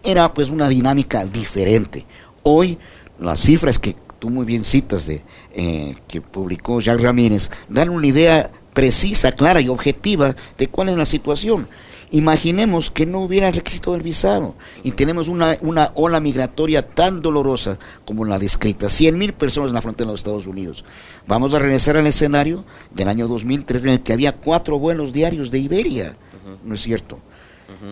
Era 0.02 0.32
pues 0.32 0.50
una 0.50 0.68
dinámica 0.68 1.24
diferente. 1.26 2.06
Hoy 2.42 2.78
las 3.18 3.40
cifras 3.40 3.78
que 3.78 3.96
tú 4.20 4.30
muy 4.30 4.46
bien 4.46 4.62
citas 4.62 5.06
de 5.06 5.22
eh, 5.52 5.96
que 6.06 6.20
publicó 6.20 6.80
Jacques 6.80 7.02
Ramírez 7.02 7.50
dan 7.68 7.88
una 7.88 8.06
idea 8.06 8.52
precisa, 8.72 9.32
clara 9.32 9.60
y 9.60 9.68
objetiva 9.68 10.36
de 10.56 10.68
cuál 10.68 10.90
es 10.90 10.96
la 10.96 11.04
situación. 11.04 11.66
Imaginemos 12.12 12.90
que 12.90 13.06
no 13.06 13.20
hubiera 13.20 13.50
requisito 13.50 13.92
del 13.92 14.02
visado 14.02 14.54
y 14.82 14.92
tenemos 14.92 15.28
una, 15.28 15.56
una 15.60 15.92
ola 15.94 16.18
migratoria 16.20 16.86
tan 16.86 17.22
dolorosa 17.22 17.78
como 18.04 18.24
la 18.24 18.38
descrita, 18.38 18.88
100 18.88 19.16
mil 19.16 19.32
personas 19.32 19.70
en 19.70 19.74
la 19.74 19.82
frontera 19.82 20.06
de 20.06 20.12
los 20.12 20.20
Estados 20.20 20.46
Unidos. 20.46 20.84
Vamos 21.26 21.54
a 21.54 21.60
regresar 21.60 21.96
al 21.96 22.06
escenario 22.06 22.64
del 22.90 23.08
año 23.08 23.28
2003 23.28 23.84
en 23.84 23.90
el 23.90 24.00
que 24.00 24.12
había 24.12 24.32
cuatro 24.32 24.78
vuelos 24.78 25.12
diarios 25.12 25.50
de 25.50 25.60
Iberia, 25.60 26.16
¿no 26.64 26.74
es 26.74 26.82
cierto? 26.82 27.18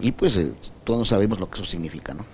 Y 0.03 0.13
pues 0.13 0.37
eh, 0.37 0.53
todos 0.85 1.09
sabemos 1.09 1.39
lo 1.39 1.49
que 1.49 1.57
eso 1.61 1.65
significa, 1.65 2.13
¿no? 2.13 2.27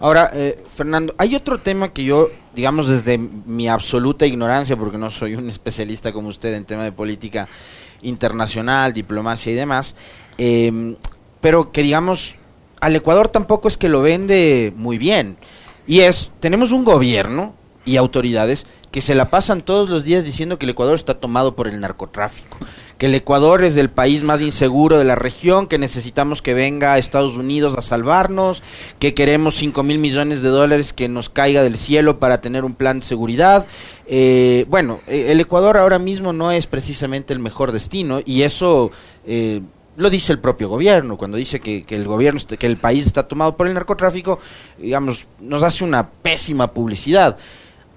Ahora, 0.00 0.30
eh, 0.32 0.62
Fernando, 0.74 1.14
hay 1.18 1.34
otro 1.34 1.58
tema 1.58 1.92
que 1.92 2.04
yo, 2.04 2.30
digamos, 2.54 2.86
desde 2.86 3.18
mi 3.18 3.68
absoluta 3.68 4.26
ignorancia, 4.26 4.76
porque 4.76 4.98
no 4.98 5.10
soy 5.10 5.34
un 5.34 5.50
especialista 5.50 6.12
como 6.12 6.28
usted 6.28 6.54
en 6.54 6.64
tema 6.64 6.84
de 6.84 6.92
política 6.92 7.48
internacional, 8.02 8.92
diplomacia 8.92 9.52
y 9.52 9.54
demás, 9.54 9.94
em, 10.38 10.96
pero 11.40 11.72
que 11.72 11.82
digamos, 11.82 12.34
al 12.80 12.96
Ecuador 12.96 13.28
tampoco 13.28 13.68
es 13.68 13.76
que 13.76 13.88
lo 13.88 14.02
vende 14.02 14.72
muy 14.76 14.98
bien. 14.98 15.36
Y 15.86 16.00
es, 16.00 16.30
tenemos 16.40 16.72
un 16.72 16.84
gobierno 16.84 17.54
y 17.84 17.96
autoridades 17.96 18.66
que 18.90 19.00
se 19.00 19.14
la 19.14 19.30
pasan 19.30 19.62
todos 19.62 19.88
los 19.88 20.04
días 20.04 20.24
diciendo 20.24 20.58
que 20.58 20.66
el 20.66 20.70
Ecuador 20.70 20.94
está 20.94 21.14
tomado 21.14 21.56
por 21.56 21.68
el 21.68 21.80
narcotráfico 21.80 22.58
que 23.02 23.06
el 23.06 23.16
Ecuador 23.16 23.64
es 23.64 23.76
el 23.76 23.90
país 23.90 24.22
más 24.22 24.40
inseguro 24.40 24.96
de 24.96 25.04
la 25.04 25.16
región, 25.16 25.66
que 25.66 25.76
necesitamos 25.76 26.40
que 26.40 26.54
venga 26.54 26.92
a 26.92 26.98
Estados 26.98 27.34
Unidos 27.34 27.76
a 27.76 27.82
salvarnos, 27.82 28.62
que 29.00 29.12
queremos 29.12 29.56
5 29.56 29.82
mil 29.82 29.98
millones 29.98 30.40
de 30.40 30.50
dólares 30.50 30.92
que 30.92 31.08
nos 31.08 31.28
caiga 31.28 31.64
del 31.64 31.76
cielo 31.76 32.20
para 32.20 32.40
tener 32.40 32.64
un 32.64 32.74
plan 32.74 33.00
de 33.00 33.04
seguridad. 33.04 33.66
Eh, 34.06 34.66
bueno, 34.68 35.00
eh, 35.08 35.32
el 35.32 35.40
Ecuador 35.40 35.78
ahora 35.78 35.98
mismo 35.98 36.32
no 36.32 36.52
es 36.52 36.68
precisamente 36.68 37.32
el 37.32 37.40
mejor 37.40 37.72
destino 37.72 38.20
y 38.24 38.42
eso... 38.42 38.92
Eh, 39.26 39.62
lo 39.94 40.08
dice 40.08 40.32
el 40.32 40.38
propio 40.38 40.70
gobierno, 40.70 41.18
cuando 41.18 41.36
dice 41.36 41.60
que, 41.60 41.82
que, 41.82 41.96
el 41.96 42.06
gobierno, 42.06 42.40
que 42.58 42.66
el 42.66 42.78
país 42.78 43.06
está 43.06 43.28
tomado 43.28 43.58
por 43.58 43.66
el 43.66 43.74
narcotráfico, 43.74 44.38
digamos, 44.78 45.26
nos 45.38 45.62
hace 45.62 45.84
una 45.84 46.08
pésima 46.08 46.72
publicidad. 46.72 47.36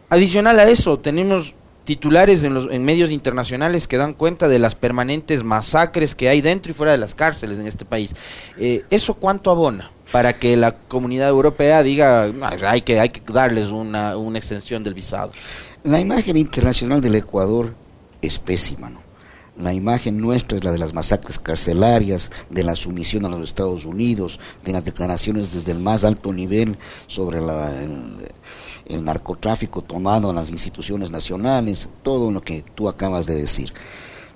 Adicional 0.09 0.59
a 0.59 0.69
eso, 0.69 0.99
tenemos 0.99 1.53
titulares 1.83 2.43
en, 2.43 2.53
los, 2.53 2.71
en 2.71 2.83
medios 2.83 3.11
internacionales 3.11 3.87
que 3.87 3.97
dan 3.97 4.13
cuenta 4.13 4.47
de 4.47 4.59
las 4.59 4.75
permanentes 4.75 5.43
masacres 5.43 6.15
que 6.15 6.29
hay 6.29 6.41
dentro 6.41 6.71
y 6.71 6.75
fuera 6.75 6.91
de 6.91 6.97
las 6.97 7.15
cárceles 7.15 7.59
en 7.59 7.67
este 7.67 7.85
país. 7.85 8.15
Eh, 8.57 8.83
¿Eso 8.89 9.13
cuánto 9.15 9.51
abona? 9.51 9.91
para 10.11 10.37
que 10.37 10.55
la 10.55 10.77
comunidad 10.77 11.29
europea 11.29 11.83
diga 11.83 12.31
hay 12.65 12.81
que 12.81 12.99
hay 12.99 13.09
que 13.09 13.21
darles 13.33 13.69
una, 13.69 14.15
una 14.15 14.37
extensión 14.37 14.83
del 14.83 14.93
visado. 14.93 15.31
La 15.83 15.99
imagen 15.99 16.37
internacional 16.37 17.01
del 17.01 17.15
Ecuador 17.15 17.73
es 18.21 18.39
pésima, 18.39 18.89
¿no? 18.89 19.01
La 19.57 19.73
imagen 19.73 20.19
nuestra 20.19 20.57
es 20.57 20.63
la 20.63 20.71
de 20.71 20.79
las 20.79 20.93
masacres 20.93 21.39
carcelarias, 21.39 22.31
de 22.49 22.63
la 22.63 22.75
sumisión 22.75 23.25
a 23.25 23.29
los 23.29 23.41
Estados 23.41 23.85
Unidos, 23.85 24.39
de 24.65 24.73
las 24.73 24.83
declaraciones 24.83 25.53
desde 25.53 25.71
el 25.71 25.79
más 25.79 26.03
alto 26.03 26.33
nivel 26.33 26.77
sobre 27.07 27.39
la, 27.39 27.73
narcotráfico 28.89 29.81
tomado 29.81 30.29
en 30.29 30.35
las 30.35 30.51
instituciones 30.51 31.11
nacionales, 31.11 31.89
todo 32.03 32.31
lo 32.31 32.41
que 32.41 32.63
tú 32.75 32.87
acabas 32.89 33.25
de 33.25 33.35
decir. 33.35 33.73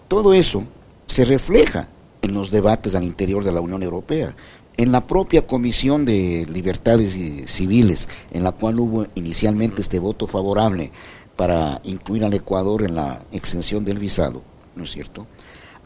Todo 0.07 0.33
eso 0.33 0.63
se 1.05 1.25
refleja 1.25 1.87
en 2.21 2.33
los 2.33 2.51
debates 2.51 2.95
al 2.95 3.03
interior 3.03 3.43
de 3.43 3.51
la 3.51 3.61
Unión 3.61 3.83
Europea, 3.83 4.35
en 4.77 4.91
la 4.91 5.05
propia 5.05 5.45
Comisión 5.45 6.05
de 6.05 6.47
Libertades 6.49 7.17
Civiles, 7.51 8.07
en 8.31 8.43
la 8.43 8.51
cual 8.51 8.79
hubo 8.79 9.07
inicialmente 9.15 9.81
este 9.81 9.99
voto 9.99 10.25
favorable 10.25 10.91
para 11.35 11.81
incluir 11.83 12.23
al 12.23 12.33
Ecuador 12.33 12.83
en 12.83 12.95
la 12.95 13.23
exención 13.31 13.83
del 13.85 13.97
visado, 13.97 14.41
¿no 14.75 14.83
es 14.83 14.91
cierto? 14.91 15.27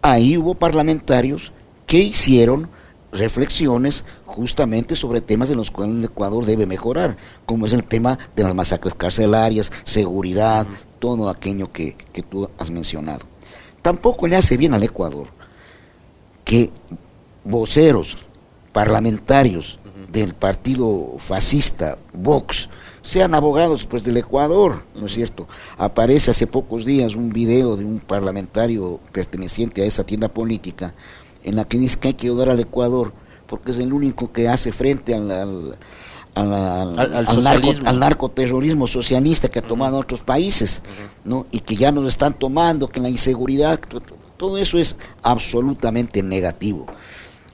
Ahí 0.02 0.38
hubo 0.38 0.56
parlamentarios 0.56 1.52
que 1.86 2.00
hicieron 2.00 2.70
reflexiones 3.14 4.04
justamente 4.26 4.96
sobre 4.96 5.22
temas 5.22 5.50
en 5.50 5.58
los 5.58 5.72
cuales 5.72 5.98
el 5.98 6.04
Ecuador 6.04 6.46
debe 6.46 6.66
mejorar, 6.66 7.16
como 7.46 7.66
es 7.66 7.74
el 7.74 7.84
tema 7.84 8.18
de 8.36 8.44
las 8.44 8.56
masacres 8.56 8.96
carcelarias, 8.96 9.72
seguridad, 9.84 10.68
todo 11.00 11.30
aquello 11.30 11.72
que, 11.72 11.96
que 12.12 12.22
tú 12.22 12.50
has 12.58 12.70
mencionado. 12.70 13.22
Tampoco 13.82 14.28
le 14.28 14.36
hace 14.36 14.58
bien 14.58 14.74
al 14.74 14.84
Ecuador 14.84 15.28
que 16.44 16.72
voceros 17.44 18.18
parlamentarios 18.72 19.80
del 20.12 20.34
partido 20.34 21.16
fascista 21.20 21.98
Vox 22.14 22.70
sean 23.02 23.36
abogados 23.36 23.86
pues 23.86 24.04
del 24.04 24.18
Ecuador, 24.18 24.84
¿no 24.96 25.08
es 25.08 25.14
cierto? 25.14 25.48
Aparece 25.78 26.32
hace 26.32 26.48
pocos 26.48 26.86
días 26.86 27.16
un 27.16 27.30
video 27.30 27.76
de 27.76 27.84
un 27.84 28.00
parlamentario 28.00 29.00
perteneciente 29.12 29.82
a 29.82 29.86
esa 29.86 30.06
tienda 30.06 30.30
política 30.30 30.94
en 31.44 31.56
la 31.56 31.66
que 31.66 31.78
dice 31.78 32.00
que 32.00 32.10
hay 32.10 32.14
que 32.14 32.28
ayudar 32.28 32.50
al 32.50 32.60
Ecuador 32.60 33.14
porque 33.48 33.72
es 33.72 33.80
el 33.80 33.94
único 33.94 34.32
que 34.32 34.50
hace 34.50 34.72
frente 34.72 35.14
al, 35.14 35.30
al, 35.32 35.76
al, 36.36 38.00
narcoterrorismo 38.00 38.88
socialista 38.88 39.50
que 39.50 39.60
ha 39.60 39.62
tomado 39.62 40.00
otros 40.00 40.22
países, 40.22 40.82
¿no? 41.24 41.46
Y 41.52 41.60
que 41.60 41.76
ya 41.76 41.92
nos 41.92 42.08
están 42.08 42.34
tomando, 42.34 42.88
que 42.88 43.00
la 43.00 43.10
inseguridad, 43.10 43.80
todo 44.38 44.58
eso 44.58 44.80
es 44.80 44.96
absolutamente 45.22 46.24
negativo. 46.24 46.88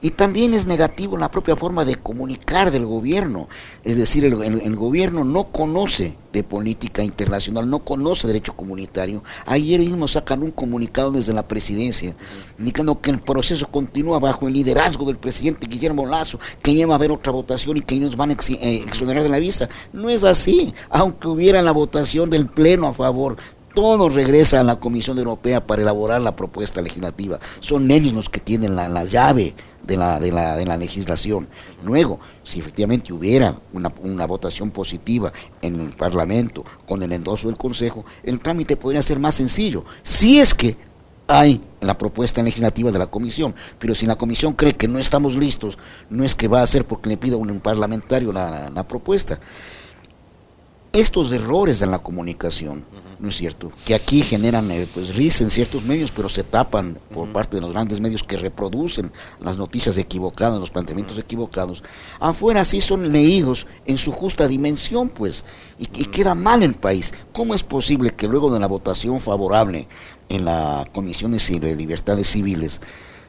Y 0.02 0.10
también 0.10 0.54
es 0.54 0.66
negativo 0.66 1.18
la 1.18 1.30
propia 1.30 1.56
forma 1.56 1.84
de 1.84 1.96
comunicar 1.96 2.70
del 2.70 2.86
gobierno. 2.86 3.48
Es 3.84 3.96
decir, 3.96 4.24
el, 4.24 4.76
gobierno 4.76 5.24
no 5.24 5.44
conoce 5.44 6.16
de 6.32 6.42
política 6.42 7.02
internacional, 7.02 7.68
no 7.68 7.80
conoce 7.80 8.26
derecho 8.26 8.54
comunitario. 8.54 9.22
Ayer 9.44 9.80
mismo 9.80 10.08
sacan 10.08 10.42
un 10.42 10.52
comunicado 10.52 11.12
desde 11.12 11.34
la 11.34 11.46
presidencia, 11.46 12.16
indicando 12.58 13.00
que 13.00 13.10
el 13.10 13.20
proceso 13.20 13.68
continúa 13.68 14.18
bajo 14.18 14.48
el 14.48 14.54
liderazgo 14.54 15.04
del 15.04 15.18
presidente 15.18 15.66
Guillermo 15.66 16.06
Lazo, 16.06 16.40
que 16.62 16.74
ya 16.74 16.86
va 16.86 16.94
a 16.94 16.96
haber 16.96 17.10
otra 17.10 17.32
votación 17.32 17.76
y 17.76 17.82
que 17.82 17.96
ellos 17.96 18.16
van 18.16 18.30
a 18.30 18.34
eh, 18.34 18.76
exonerar 18.86 19.22
de 19.22 19.28
la 19.28 19.38
visa. 19.38 19.68
No 19.92 20.08
es 20.08 20.24
así. 20.24 20.72
Aunque 20.88 21.28
hubiera 21.28 21.60
la 21.62 21.72
votación 21.72 22.30
del 22.30 22.46
Pleno 22.46 22.86
a 22.86 22.94
favor, 22.94 23.36
todo 23.74 24.08
regresa 24.08 24.60
a 24.60 24.64
la 24.64 24.80
Comisión 24.80 25.18
Europea 25.18 25.66
para 25.66 25.82
elaborar 25.82 26.20
la 26.20 26.36
propuesta 26.36 26.82
legislativa. 26.82 27.38
Son 27.60 27.90
ellos 27.90 28.12
los 28.12 28.28
que 28.28 28.40
tienen 28.40 28.76
la, 28.76 28.88
la 28.88 29.04
llave 29.04 29.54
de 29.82 29.96
la, 29.96 30.20
de 30.20 30.32
la, 30.32 30.56
de 30.56 30.66
la 30.66 30.76
legislación. 30.76 31.48
Luego, 31.82 32.20
si 32.42 32.60
efectivamente 32.60 33.12
hubiera 33.12 33.56
una, 33.72 33.92
una, 34.02 34.26
votación 34.26 34.70
positiva 34.70 35.32
en 35.62 35.80
el 35.80 35.90
Parlamento 35.90 36.64
con 36.86 37.02
el 37.02 37.12
endoso 37.12 37.48
del 37.48 37.56
Consejo, 37.56 38.04
el 38.22 38.40
trámite 38.40 38.76
podría 38.76 39.02
ser 39.02 39.18
más 39.18 39.34
sencillo, 39.34 39.84
si 40.02 40.38
es 40.38 40.54
que 40.54 40.76
hay 41.26 41.60
la 41.80 41.96
propuesta 41.96 42.42
legislativa 42.42 42.90
de 42.90 42.98
la 42.98 43.06
Comisión, 43.06 43.54
pero 43.78 43.94
si 43.94 44.04
la 44.04 44.16
Comisión 44.16 44.54
cree 44.54 44.74
que 44.74 44.88
no 44.88 44.98
estamos 44.98 45.36
listos, 45.36 45.78
no 46.08 46.24
es 46.24 46.34
que 46.34 46.48
va 46.48 46.60
a 46.60 46.66
ser 46.66 46.84
porque 46.84 47.08
le 47.08 47.16
pida 47.16 47.36
a 47.36 47.38
un 47.38 47.60
parlamentario 47.60 48.32
la, 48.32 48.68
la 48.70 48.88
propuesta 48.88 49.38
estos 50.92 51.32
errores 51.32 51.82
en 51.82 51.92
la 51.92 52.00
comunicación, 52.00 52.84
¿no 53.20 53.28
es 53.28 53.36
cierto? 53.36 53.70
Que 53.84 53.94
aquí 53.94 54.22
generan 54.22 54.70
eh, 54.72 54.88
pues 54.92 55.14
risa 55.14 55.44
en 55.44 55.50
ciertos 55.50 55.84
medios, 55.84 56.10
pero 56.10 56.28
se 56.28 56.42
tapan 56.42 56.98
por 57.14 57.28
parte 57.30 57.56
de 57.56 57.60
los 57.60 57.72
grandes 57.72 58.00
medios 58.00 58.24
que 58.24 58.36
reproducen 58.36 59.12
las 59.40 59.56
noticias 59.56 59.96
equivocadas, 59.98 60.58
los 60.58 60.70
planteamientos 60.70 61.16
equivocados. 61.18 61.84
Afuera 62.18 62.64
sí 62.64 62.80
son 62.80 63.12
leídos 63.12 63.68
en 63.86 63.98
su 63.98 64.10
justa 64.10 64.48
dimensión, 64.48 65.10
pues, 65.10 65.44
y, 65.78 65.84
y 65.84 66.06
queda 66.06 66.34
mal 66.34 66.64
el 66.64 66.74
país. 66.74 67.14
¿Cómo 67.32 67.54
es 67.54 67.62
posible 67.62 68.10
que 68.10 68.26
luego 68.26 68.52
de 68.52 68.58
la 68.58 68.66
votación 68.66 69.20
favorable 69.20 69.86
en 70.28 70.44
la 70.44 70.88
Comisión 70.92 71.30
de 71.32 71.76
Libertades 71.76 72.26
Civiles 72.26 72.80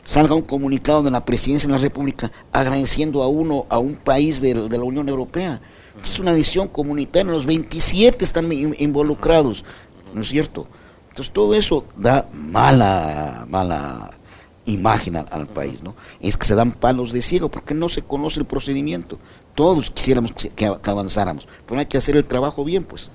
salga 0.04 0.34
un 0.34 0.42
comunicado 0.42 1.04
de 1.04 1.12
la 1.12 1.26
Presidencia 1.26 1.68
de 1.68 1.76
la 1.76 1.82
República 1.82 2.32
agradeciendo 2.52 3.22
a 3.22 3.28
uno, 3.28 3.68
a 3.70 3.78
un 3.78 3.96
país 3.96 4.42
de 4.42 4.56
la 4.56 4.84
Unión 4.84 5.08
Europea? 5.10 5.62
Es 6.04 6.20
una 6.20 6.32
edición 6.32 6.68
comunitaria, 6.68 7.32
los 7.32 7.46
27 7.46 8.24
están 8.24 8.52
involucrados, 8.52 9.64
¿no 10.14 10.22
es 10.22 10.30
cierto? 10.30 10.68
Entonces 11.10 11.34
todo 11.34 11.54
eso 11.54 11.86
da 11.98 12.28
mala, 12.34 13.46
mala 13.50 14.12
imagen 14.66 15.18
al, 15.18 15.48
país, 15.48 15.84
¿no? 15.84 15.96
Es 16.20 16.38
que 16.38 16.46
se 16.46 16.56
dan 16.56 16.72
palos 16.72 17.12
de 17.12 17.22
ciego 17.22 17.50
porque 17.50 17.74
no 17.74 17.90
se 17.90 18.02
conoce 18.02 18.40
el 18.40 18.46
procedimiento. 18.46 19.20
Todos 19.56 19.92
quisiéramos 19.92 20.34
que, 20.34 20.66
avanzáramos, 20.66 21.48
pero 21.66 21.80
hay 21.80 21.86
que 21.86 21.98
hacer 21.98 22.16
el 22.16 22.26
trabajo 22.26 22.64
bien, 22.64 22.84
pues. 22.84 23.10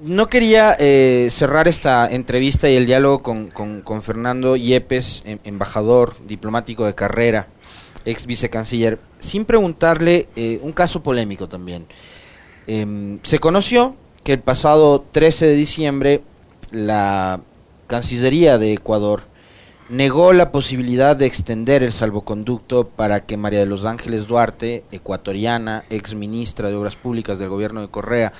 No 0.00 0.28
quería 0.28 0.76
eh, 0.78 1.28
cerrar 1.30 1.68
esta 1.68 2.08
entrevista 2.10 2.70
y 2.70 2.76
el 2.76 2.86
diálogo 2.86 3.22
con, 3.22 3.50
con 3.50 4.02
Fernando 4.02 4.56
Yepes, 4.56 5.20
em, 5.26 5.38
embajador 5.44 6.16
diplomático 6.26 6.86
de 6.86 6.94
carrera 6.94 7.48
ex 8.04 8.26
vicecanciller, 8.26 8.98
sin 9.18 9.44
preguntarle 9.44 10.28
eh, 10.36 10.58
un 10.62 10.72
caso 10.72 11.02
polémico 11.02 11.48
también. 11.48 11.86
Em, 12.66 13.18
se 13.22 13.38
conoció 13.38 13.96
que 14.24 14.32
el 14.32 14.40
pasado 14.40 15.04
13 15.12 15.46
de 15.46 15.54
diciembre 15.54 16.22
la 16.70 17.40
Cancillería 17.86 18.58
de 18.58 18.72
Ecuador 18.72 19.22
negó 19.88 20.32
la 20.32 20.52
posibilidad 20.52 21.16
de 21.16 21.26
extender 21.26 21.82
el 21.82 21.92
salvoconducto 21.92 22.88
para 22.88 23.24
que 23.24 23.36
María 23.36 23.58
de 23.58 23.66
los 23.66 23.84
Ángeles 23.84 24.28
Duarte, 24.28 24.84
ecuatoriana, 24.92 25.84
ex 25.90 26.14
ministra 26.14 26.68
de 26.68 26.76
Obras 26.76 26.94
Públicas 26.94 27.40
del 27.40 27.48
gobierno 27.48 27.80
de 27.80 27.88
Correa, 27.88 28.32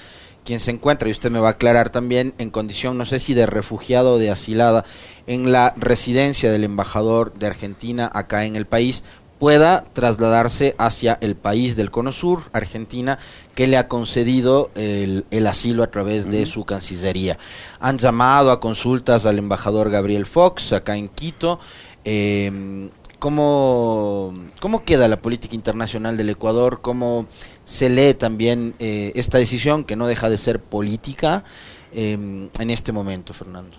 quien 0.45 0.61
se 0.61 0.71
encuentra, 0.71 1.09
y 1.09 1.13
usted 1.13 1.31
me 1.31 1.41
va 1.41 1.49
a 1.49 1.53
aclarar 1.53 1.91
también, 1.91 2.35
en 2.39 2.51
condición, 2.51 2.97
no 2.97 3.05
sé 3.05 3.19
si 3.19 3.35
de 3.35 3.47
refugiado 3.47 4.15
o 4.15 4.19
de 4.19 4.31
asilada, 4.31 4.85
en 5.27 5.51
la 5.51 5.75
residencia 5.77 6.53
del 6.53 6.65
embajador 6.65 7.35
de 7.35 7.49
Argentina 7.49 8.09
acá 8.15 8.45
en 8.45 8.55
el 8.55 8.67
país, 8.67 9.03
pueda 9.41 9.85
trasladarse 9.95 10.75
hacia 10.79 11.19
el 11.23 11.35
país 11.35 11.75
del 11.75 11.91
Cono 11.91 12.13
Sur, 12.13 12.43
Argentina, 12.53 13.19
que 13.57 13.67
le 13.67 13.79
ha 13.79 13.89
concedido 13.89 14.71
el, 14.77 15.25
asilo 15.49 15.83
a 15.83 15.91
través 15.91 16.31
de 16.31 16.45
su 16.45 16.65
Cancillería. 16.67 17.39
Han 17.81 17.97
llamado 17.99 18.53
a 18.53 18.61
consultas 18.61 19.25
al 19.25 19.39
embajador 19.39 19.91
Gabriel 19.91 20.27
Fox 20.27 20.75
acá 20.75 20.97
en 20.97 21.09
Quito. 21.09 21.59
Eh, 22.05 22.91
¿cómo, 23.19 24.35
¿Cómo 24.61 24.85
queda 24.85 25.09
la 25.09 25.23
política 25.23 25.55
internacional 25.55 26.17
del 26.17 26.31
Ecuador? 26.31 26.81
¿Cómo 26.83 27.27
se 27.65 27.89
lee 27.89 28.15
también 28.15 28.75
eh, 28.79 29.13
esta 29.15 29.39
decisión 29.39 29.85
que 29.85 29.97
no 29.97 30.07
deja 30.07 30.29
de 30.29 30.39
ser 30.39 30.61
política 30.61 31.45
em, 31.95 32.51
en 32.59 32.71
este 32.71 32.93
momento, 32.93 33.33
Fernando? 33.33 33.77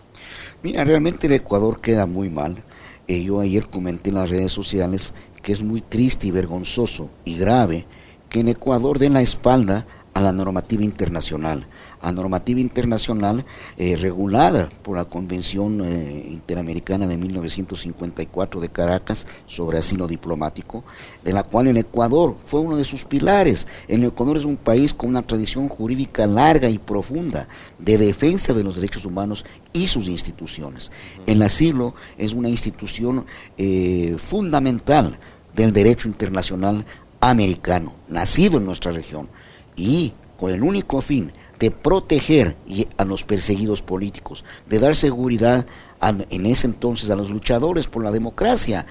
Mira, 0.64 0.86
realmente 0.86 1.28
el 1.28 1.34
Ecuador 1.34 1.82
queda 1.82 2.08
muy 2.08 2.30
mal. 2.30 2.64
Eh, 3.08 3.24
yo 3.24 3.42
ayer 3.42 3.68
comenté 3.68 4.10
en 4.10 4.16
las 4.16 4.30
redes 4.30 4.52
sociales 4.54 5.14
que 5.42 5.52
es 5.52 5.64
muy 5.64 5.82
triste 5.82 6.28
y 6.28 6.32
vergonzoso 6.32 7.10
y 7.26 7.38
grave 7.38 7.86
que 8.30 8.40
en 8.40 8.48
Ecuador 8.48 9.00
den 9.00 9.14
la 9.14 9.22
espalda 9.22 9.86
a 10.14 10.22
la 10.22 10.32
normativa 10.32 10.84
internacional, 10.84 11.68
a 12.02 12.12
normativa 12.12 12.60
internacional 12.60 13.46
eh, 13.78 13.96
regulada 13.96 14.70
por 14.82 14.98
la 14.98 15.06
Convención 15.06 15.82
eh, 15.86 16.26
Interamericana 16.30 17.08
de 17.08 17.18
1954 17.18 18.60
de 18.60 18.70
Caracas 18.70 19.28
sobre 19.46 19.78
asilo 19.78 20.08
diplomático, 20.08 20.84
de 21.24 21.34
la 21.34 21.44
cual 21.44 21.68
el 21.68 21.78
Ecuador 21.78 22.36
fue 22.46 22.60
uno 22.60 22.78
de 22.78 22.84
sus 22.84 23.06
pilares. 23.06 23.68
El 23.88 24.04
Ecuador 24.04 24.38
es 24.38 24.46
un 24.46 24.58
país 24.58 24.94
con 24.94 25.10
una 25.10 25.22
tradición 25.22 25.70
jurídica 25.70 26.26
larga 26.26 26.70
y 26.70 26.80
profunda 26.80 27.48
de 27.78 27.98
defensa 27.98 28.54
de 28.54 28.64
los 28.64 28.76
derechos 28.76 29.06
humanos 29.06 29.46
y 29.74 29.88
sus 29.88 30.08
instituciones. 30.08 30.92
El 31.26 31.42
asilo 31.42 31.94
es 32.18 32.34
una 32.34 32.50
institución 32.50 33.26
eh, 33.58 34.16
fundamental 34.18 35.18
del 35.56 35.74
derecho 35.74 36.08
internacional 36.08 36.86
americano, 37.20 37.94
nacido 38.10 38.58
en 38.58 38.66
nuestra 38.66 38.92
región 38.92 39.30
y 39.76 40.14
con 40.38 40.52
el 40.52 40.64
único 40.64 41.02
fin 41.02 41.32
de 41.62 41.70
proteger 41.70 42.58
a 42.98 43.06
los 43.06 43.24
perseguidos 43.24 43.84
políticos, 43.84 44.44
de 44.68 44.80
dar 44.80 44.96
seguridad 44.96 45.68
en 46.02 46.46
ese 46.48 46.66
entonces 46.66 47.12
a 47.12 47.16
los 47.16 47.30
luchadores 47.30 47.86
por 47.88 48.04
la 48.04 48.10
democracia. 48.10 48.88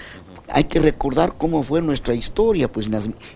Hay 0.49 0.65
que 0.65 0.79
recordar 0.79 1.35
cómo 1.37 1.65
fue 1.65 1.83
nuestra 1.83 2.15
historia, 2.15 2.71
pues 2.71 2.89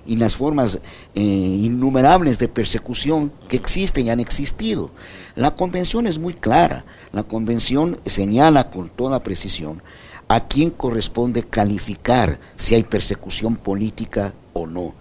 y 0.07 0.17
las, 0.17 0.37
formas 0.37 0.81
eh, 1.17 1.21
innumerables 1.21 2.39
de 2.39 2.47
persecución 2.47 3.33
que 3.49 3.57
existen 3.57 4.07
y 4.07 4.11
han 4.11 4.21
existido. 4.21 4.93
La 5.35 5.57
convención 5.57 6.07
es 6.07 6.17
muy 6.17 6.35
clara, 6.35 6.85
la 7.13 7.25
convención 7.25 7.99
señala 8.07 8.71
con 8.71 8.89
toda 8.89 9.25
precisión 9.25 9.83
a 10.29 10.47
quién 10.47 10.71
corresponde 10.71 11.43
calificar 11.43 12.39
si 12.55 12.77
hay 12.77 12.85
persecución 12.85 13.57
política 13.57 14.33
o 14.53 14.69
no, 14.69 14.95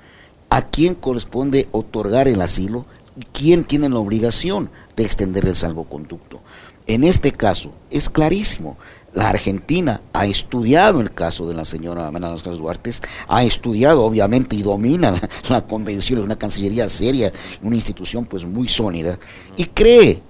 a 0.50 0.64
quién 0.64 0.96
corresponde 0.96 1.68
otorgar 1.72 2.28
el 2.28 2.42
asilo 2.42 2.88
quién 3.32 3.64
tiene 3.64 3.90
la 3.90 4.00
obligación 4.00 4.70
de 4.96 5.04
extender 5.04 5.46
el 5.46 5.56
salvoconducto. 5.56 6.42
En 6.88 7.04
este 7.04 7.32
caso, 7.32 7.74
es 7.90 8.10
clarísimo. 8.10 8.78
La 9.14 9.30
Argentina 9.30 10.02
ha 10.12 10.26
estudiado 10.26 11.00
el 11.00 11.14
caso 11.14 11.48
de 11.48 11.54
la 11.54 11.66
señora 11.66 12.10
Manuela 12.10 12.36
Duarte, 12.36 12.92
ha 13.28 13.44
estudiado 13.44 14.04
obviamente 14.04 14.56
y 14.56 14.64
domina 14.64 15.14
la, 15.50 15.62
convención, 15.68 16.20
es 16.20 16.26
una 16.26 16.38
cancillería 16.38 16.90
seria, 16.90 17.32
una 17.62 17.76
institución 17.76 18.26
pues 18.26 18.44
muy 18.44 18.68
sólida, 18.68 19.20
y 19.56 19.66
cree 19.66 20.22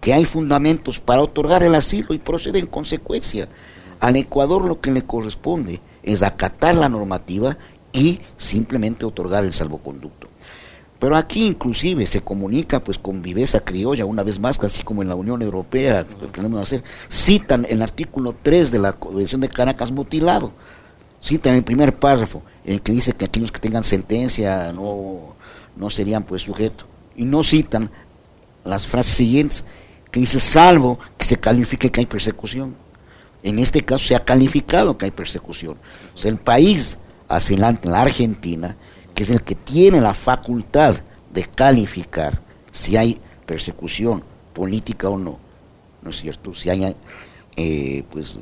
que 0.00 0.14
hay 0.14 0.24
fundamentos 0.24 0.98
para 0.98 1.22
otorgar 1.22 1.62
el 1.62 1.76
asilo 1.76 2.12
y 2.12 2.18
procede 2.18 2.58
en 2.58 2.66
consecuencia. 2.66 3.48
Al 4.00 4.16
Ecuador 4.16 4.64
lo 4.64 4.80
que 4.80 4.90
le 4.90 5.02
corresponde 5.02 5.80
es 6.02 6.24
acatar 6.24 6.74
la 6.74 6.88
normativa 6.88 7.56
y 7.92 8.20
simplemente 8.36 9.06
otorgar 9.06 9.44
el 9.44 9.52
salvoconducto. 9.52 10.25
Pero 10.98 11.16
aquí 11.16 11.46
inclusive 11.46 12.06
se 12.06 12.22
comunica 12.22 12.82
pues 12.82 12.98
con 12.98 13.20
viveza 13.20 13.60
criolla, 13.60 14.06
una 14.06 14.22
vez 14.22 14.38
más, 14.38 14.58
así 14.62 14.82
como 14.82 15.02
en 15.02 15.08
la 15.08 15.14
Unión 15.14 15.42
Europea, 15.42 16.04
podemos 16.34 16.60
hacer, 16.60 16.82
citan 17.10 17.66
el 17.68 17.82
artículo 17.82 18.34
3 18.42 18.70
de 18.70 18.78
la 18.78 18.92
Convención 18.94 19.42
de 19.42 19.48
Caracas 19.48 19.92
mutilado, 19.92 20.52
citan 21.20 21.54
el 21.54 21.64
primer 21.64 21.98
párrafo, 21.98 22.42
en 22.64 22.74
el 22.74 22.82
que 22.82 22.92
dice 22.92 23.12
que 23.12 23.26
aquellos 23.26 23.52
que 23.52 23.60
tengan 23.60 23.84
sentencia 23.84 24.72
no, 24.72 25.36
no 25.76 25.90
serían 25.90 26.22
pues 26.22 26.42
sujetos, 26.42 26.86
y 27.14 27.24
no 27.24 27.44
citan 27.44 27.90
las 28.64 28.86
frases 28.86 29.14
siguientes, 29.14 29.64
que 30.10 30.20
dice 30.20 30.40
salvo 30.40 30.98
que 31.18 31.26
se 31.26 31.36
califique 31.38 31.90
que 31.90 32.00
hay 32.00 32.06
persecución. 32.06 32.74
En 33.42 33.58
este 33.58 33.84
caso 33.84 34.06
se 34.06 34.16
ha 34.16 34.24
calificado 34.24 34.96
que 34.96 35.04
hay 35.04 35.10
persecución. 35.10 35.76
O 36.14 36.18
sea, 36.18 36.30
el 36.30 36.38
país 36.38 36.98
asilante, 37.28 37.88
la 37.88 38.02
Argentina, 38.02 38.76
que 39.16 39.22
es 39.22 39.30
el 39.30 39.42
que 39.42 39.54
tiene 39.54 40.00
la 40.00 40.12
facultad 40.12 40.94
de 41.32 41.44
calificar 41.46 42.38
si 42.70 42.98
hay 42.98 43.18
persecución 43.46 44.22
política 44.52 45.08
o 45.08 45.16
no, 45.16 45.38
¿no 46.02 46.10
es 46.10 46.16
cierto? 46.16 46.54
Si 46.54 46.68
hay, 46.68 46.94
eh, 47.56 48.04
pues, 48.10 48.38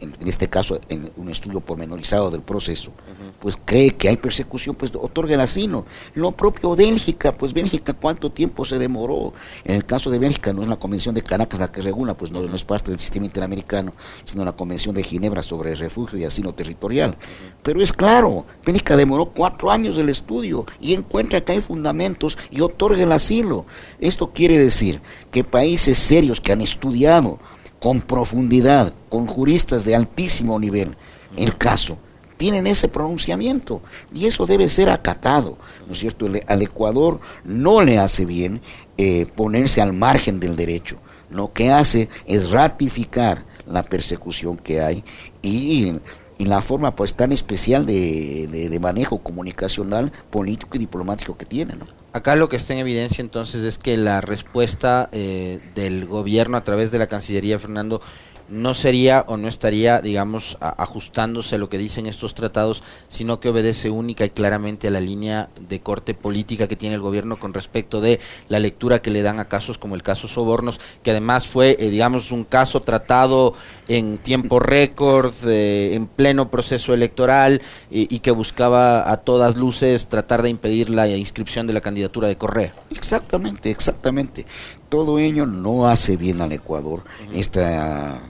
en, 0.00 0.28
este 0.28 0.48
caso, 0.48 0.78
en 0.88 1.10
un 1.16 1.28
estudio 1.30 1.60
pormenorizado 1.60 2.30
del 2.30 2.42
proceso, 2.42 2.92
pues 3.40 3.56
cree 3.64 3.90
que 3.92 4.08
hay 4.08 4.16
persecución, 4.16 4.74
pues 4.74 4.94
otorga 4.94 5.34
el 5.34 5.40
asilo. 5.40 5.86
Lo 6.14 6.32
propio 6.32 6.76
Bélgica, 6.76 7.32
pues 7.32 7.52
Bélgica, 7.52 7.94
¿cuánto 7.94 8.30
tiempo 8.30 8.64
se 8.64 8.78
demoró? 8.78 9.32
En 9.64 9.74
el 9.74 9.86
caso 9.86 10.10
de 10.10 10.18
Bélgica, 10.18 10.52
no 10.52 10.62
es 10.62 10.68
la 10.68 10.76
Convención 10.76 11.14
de 11.14 11.22
Caracas 11.22 11.60
la 11.60 11.72
que 11.72 11.82
regula, 11.82 12.14
pues 12.14 12.30
no, 12.30 12.42
es 12.42 12.64
parte 12.64 12.90
del 12.90 13.00
sistema 13.00 13.26
interamericano, 13.26 13.94
sino 14.24 14.44
la 14.44 14.52
Convención 14.52 14.94
de 14.94 15.02
Ginebra 15.02 15.42
sobre 15.42 15.74
refugio 15.74 16.18
y 16.18 16.24
asilo 16.24 16.52
territorial. 16.52 17.16
Pero 17.62 17.80
es 17.80 17.92
claro, 17.92 18.46
Bélgica 18.64 18.96
demoró 18.96 19.26
cuatro 19.26 19.70
años 19.70 19.98
el 19.98 20.08
estudio 20.08 20.66
y 20.80 20.94
encuentra 20.94 21.40
que 21.40 21.52
hay 21.52 21.60
fundamentos 21.60 22.38
y 22.50 22.60
otorga 22.60 23.02
el 23.02 23.12
asilo. 23.12 23.66
Esto 23.98 24.32
quiere 24.32 24.58
decir 24.58 25.00
que 25.30 25.42
países 25.44 25.98
serios 25.98 26.40
que 26.40 26.52
han 26.52 26.60
estudiado 26.60 27.38
con 27.80 28.00
profundidad, 28.00 28.92
con 29.08 29.26
juristas 29.26 29.84
de 29.84 29.94
altísimo 29.94 30.58
nivel, 30.58 30.96
el 31.36 31.56
caso, 31.56 31.98
tienen 32.36 32.66
ese 32.66 32.88
pronunciamiento 32.88 33.82
y 34.12 34.26
eso 34.26 34.46
debe 34.46 34.68
ser 34.68 34.90
acatado, 34.90 35.58
¿no 35.86 35.92
es 35.92 35.98
cierto? 35.98 36.26
al 36.46 36.62
Ecuador 36.62 37.20
no 37.44 37.82
le 37.82 37.98
hace 37.98 38.24
bien 38.24 38.60
eh, 38.98 39.26
ponerse 39.34 39.80
al 39.80 39.92
margen 39.92 40.40
del 40.40 40.56
derecho, 40.56 40.98
lo 41.30 41.52
que 41.52 41.70
hace 41.70 42.08
es 42.26 42.50
ratificar 42.50 43.44
la 43.66 43.82
persecución 43.82 44.56
que 44.56 44.80
hay 44.80 45.04
y, 45.42 46.00
y 46.38 46.44
la 46.44 46.60
forma 46.62 46.94
pues 46.94 47.14
tan 47.14 47.32
especial 47.32 47.86
de, 47.86 48.46
de, 48.48 48.80
manejo 48.80 49.18
comunicacional, 49.18 50.12
político 50.30 50.76
y 50.76 50.80
diplomático 50.80 51.36
que 51.36 51.46
tiene, 51.46 51.74
¿no? 51.74 51.86
Acá 52.16 52.34
lo 52.34 52.48
que 52.48 52.56
está 52.56 52.72
en 52.72 52.78
evidencia 52.78 53.20
entonces 53.20 53.62
es 53.62 53.76
que 53.76 53.98
la 53.98 54.22
respuesta 54.22 55.10
eh, 55.12 55.60
del 55.74 56.06
gobierno 56.06 56.56
a 56.56 56.64
través 56.64 56.90
de 56.90 56.98
la 56.98 57.08
Cancillería, 57.08 57.58
Fernando, 57.58 58.00
no 58.48 58.74
sería 58.74 59.24
o 59.28 59.36
no 59.36 59.48
estaría, 59.48 60.00
digamos, 60.00 60.56
ajustándose 60.60 61.56
a 61.56 61.58
lo 61.58 61.68
que 61.68 61.78
dicen 61.78 62.06
estos 62.06 62.34
tratados, 62.34 62.82
sino 63.08 63.40
que 63.40 63.48
obedece 63.48 63.90
única 63.90 64.24
y 64.24 64.30
claramente 64.30 64.88
a 64.88 64.90
la 64.90 65.00
línea 65.00 65.48
de 65.68 65.80
corte 65.80 66.14
política 66.14 66.68
que 66.68 66.76
tiene 66.76 66.94
el 66.94 67.00
gobierno 67.00 67.38
con 67.38 67.54
respecto 67.54 68.00
de 68.00 68.20
la 68.48 68.58
lectura 68.58 69.02
que 69.02 69.10
le 69.10 69.22
dan 69.22 69.40
a 69.40 69.46
casos 69.46 69.78
como 69.78 69.94
el 69.94 70.02
caso 70.02 70.28
Sobornos, 70.28 70.80
que 71.02 71.10
además 71.10 71.46
fue, 71.46 71.76
eh, 71.78 71.90
digamos, 71.90 72.30
un 72.30 72.44
caso 72.44 72.80
tratado 72.80 73.54
en 73.88 74.18
tiempo 74.18 74.58
récord, 74.58 75.32
eh, 75.46 75.94
en 75.94 76.06
pleno 76.06 76.50
proceso 76.50 76.94
electoral 76.94 77.62
y 77.90 78.18
que 78.20 78.30
buscaba 78.30 79.10
a 79.10 79.18
todas 79.18 79.56
luces 79.56 80.06
tratar 80.06 80.42
de 80.42 80.50
impedir 80.50 80.90
la 80.90 81.08
inscripción 81.08 81.66
de 81.66 81.72
la 81.72 81.80
candidatura 81.80 82.28
de 82.28 82.36
Correa. 82.36 82.74
Exactamente, 82.90 83.70
exactamente. 83.70 84.46
Todo 84.88 85.18
ello 85.18 85.46
no 85.46 85.86
hace 85.86 86.16
bien 86.16 86.40
al 86.40 86.52
Ecuador. 86.52 87.02
Esta 87.32 88.20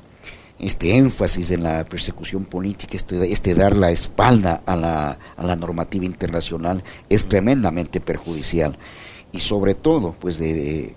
este 0.58 0.96
énfasis 0.96 1.50
en 1.50 1.62
la 1.62 1.84
persecución 1.84 2.44
política, 2.44 2.96
este, 2.96 3.30
este 3.30 3.54
dar 3.54 3.76
la 3.76 3.90
espalda 3.90 4.62
a 4.66 4.76
la, 4.76 5.18
a 5.36 5.44
la 5.44 5.56
normativa 5.56 6.04
internacional 6.04 6.82
es 7.08 7.26
tremendamente 7.26 8.00
perjudicial 8.00 8.78
y 9.32 9.40
sobre 9.40 9.74
todo 9.74 10.14
pues 10.18 10.38
de, 10.38 10.94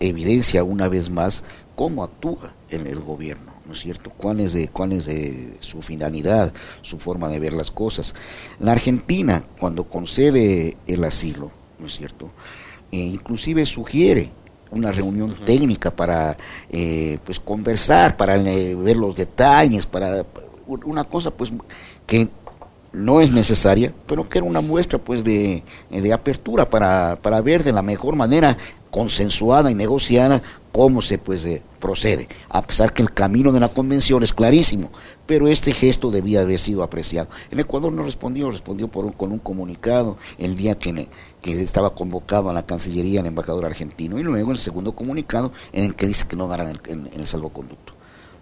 evidencia 0.00 0.64
una 0.64 0.88
vez 0.88 1.10
más 1.10 1.44
cómo 1.74 2.02
actúa 2.02 2.54
el, 2.68 2.86
el 2.86 3.00
gobierno, 3.00 3.52
¿no 3.64 3.72
es 3.72 3.80
cierto? 3.80 4.10
¿Cuál 4.16 4.40
es, 4.40 4.52
de, 4.52 4.68
cuál 4.68 4.92
es 4.92 5.06
de 5.06 5.56
su 5.60 5.82
finalidad, 5.82 6.52
su 6.82 6.98
forma 6.98 7.28
de 7.28 7.38
ver 7.38 7.52
las 7.52 7.70
cosas? 7.70 8.14
La 8.58 8.72
Argentina, 8.72 9.44
cuando 9.58 9.84
concede 9.84 10.76
el 10.86 11.04
asilo, 11.04 11.50
¿no 11.78 11.86
es 11.86 11.94
cierto? 11.94 12.30
E 12.90 12.98
inclusive 12.98 13.66
sugiere 13.66 14.32
una 14.70 14.92
reunión 14.92 15.34
técnica 15.44 15.90
para 15.90 16.36
eh, 16.70 17.18
pues 17.24 17.40
conversar, 17.40 18.16
para 18.16 18.36
eh, 18.36 18.74
ver 18.74 18.96
los 18.96 19.14
detalles, 19.14 19.86
para 19.86 20.24
una 20.66 21.04
cosa 21.04 21.30
pues 21.30 21.52
que 22.06 22.28
no 22.92 23.20
es 23.20 23.32
necesaria, 23.32 23.92
pero 24.06 24.28
que 24.28 24.38
era 24.38 24.46
una 24.46 24.60
muestra 24.60 24.98
pues 24.98 25.22
de, 25.22 25.62
de 25.90 26.12
apertura 26.12 26.68
para, 26.68 27.16
para 27.20 27.40
ver 27.40 27.62
de 27.62 27.72
la 27.72 27.82
mejor 27.82 28.16
manera 28.16 28.56
consensuada 28.90 29.70
y 29.70 29.74
negociada 29.74 30.42
cómo 30.76 31.00
se 31.00 31.16
pues 31.16 31.42
eh, 31.46 31.62
procede, 31.80 32.28
a 32.50 32.60
pesar 32.60 32.92
que 32.92 33.00
el 33.00 33.10
camino 33.10 33.50
de 33.50 33.60
la 33.60 33.70
convención 33.70 34.22
es 34.22 34.34
clarísimo, 34.34 34.92
pero 35.24 35.48
este 35.48 35.72
gesto 35.72 36.10
debía 36.10 36.42
haber 36.42 36.58
sido 36.58 36.82
apreciado. 36.82 37.30
El 37.50 37.60
Ecuador 37.60 37.90
no 37.94 38.02
respondió, 38.02 38.50
respondió 38.50 38.88
por 38.88 39.10
con 39.14 39.32
un 39.32 39.38
comunicado 39.38 40.18
el 40.36 40.54
día 40.54 40.78
que, 40.78 41.08
que 41.40 41.62
estaba 41.62 41.94
convocado 41.94 42.50
a 42.50 42.52
la 42.52 42.66
Cancillería 42.66 43.20
el 43.20 43.26
embajador 43.26 43.64
argentino 43.64 44.18
y 44.18 44.22
luego 44.22 44.52
el 44.52 44.58
segundo 44.58 44.92
comunicado 44.92 45.50
en 45.72 45.84
el 45.84 45.94
que 45.94 46.08
dice 46.08 46.26
que 46.28 46.36
no 46.36 46.46
darán 46.46 46.78
el, 46.84 47.10
el 47.10 47.26
salvoconducto. 47.26 47.94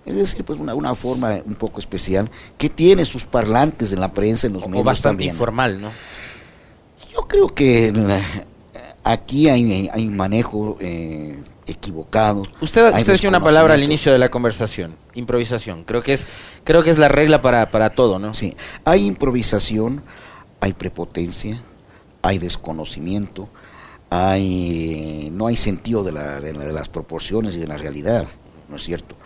Es 0.05 0.17
decir, 0.17 0.45
pues 0.45 0.59
una, 0.59 0.75
una 0.75 0.97
forma 0.97 1.39
un 1.47 1.55
poco 1.55 1.79
especial 1.79 2.29
que 2.59 2.69
tiene 2.69 3.05
sus 3.05 3.25
parlantes 3.27 3.93
en 3.93 4.01
la 4.01 4.13
prensa, 4.13 4.49
en 4.49 4.55
los 4.55 4.67
medios 4.67 4.85
bastante 4.85 5.25
informal, 5.25 5.81
¿no? 5.81 5.93
Yo 7.13 7.29
creo 7.29 7.47
que 7.55 7.93
aquí 9.05 9.49
hay, 9.49 9.91
hay 9.93 10.07
un 10.09 10.17
manejo 10.17 10.79
eh, 10.81 11.39
equivocado. 11.67 12.43
Usted, 12.61 12.93
usted 12.95 13.13
decía 13.13 13.29
una 13.29 13.43
palabra 13.43 13.75
al 13.75 13.83
inicio 13.83 14.11
de 14.11 14.19
la 14.19 14.31
conversación, 14.31 14.97
improvisación. 15.15 15.85
Creo 15.85 16.03
que 16.03 16.15
es, 16.15 16.27
creo 16.65 16.83
que 16.83 16.91
es 16.91 16.99
la 16.99 17.09
regla 17.09 17.43
para, 17.43 17.71
para 17.71 17.91
todo, 17.91 18.19
¿no? 18.19 18.35
Sí, 18.35 18.57
hay 18.85 19.07
improvisación, 19.07 20.03
hay 20.61 20.73
prepotencia, 20.73 21.63
hay 22.23 22.39
desconocimiento, 22.39 23.49
hay 24.09 25.31
no 25.33 25.47
hay 25.47 25.57
sentido 25.57 26.03
de, 26.03 26.13
la, 26.13 26.41
de, 26.41 26.73
las 26.73 26.89
proporciones 26.89 27.57
y 27.57 27.61
de 27.61 27.69
la 27.69 27.77
realidad, 27.77 28.27
¿no 28.69 28.77
es 28.77 28.83
cierto? 28.83 29.17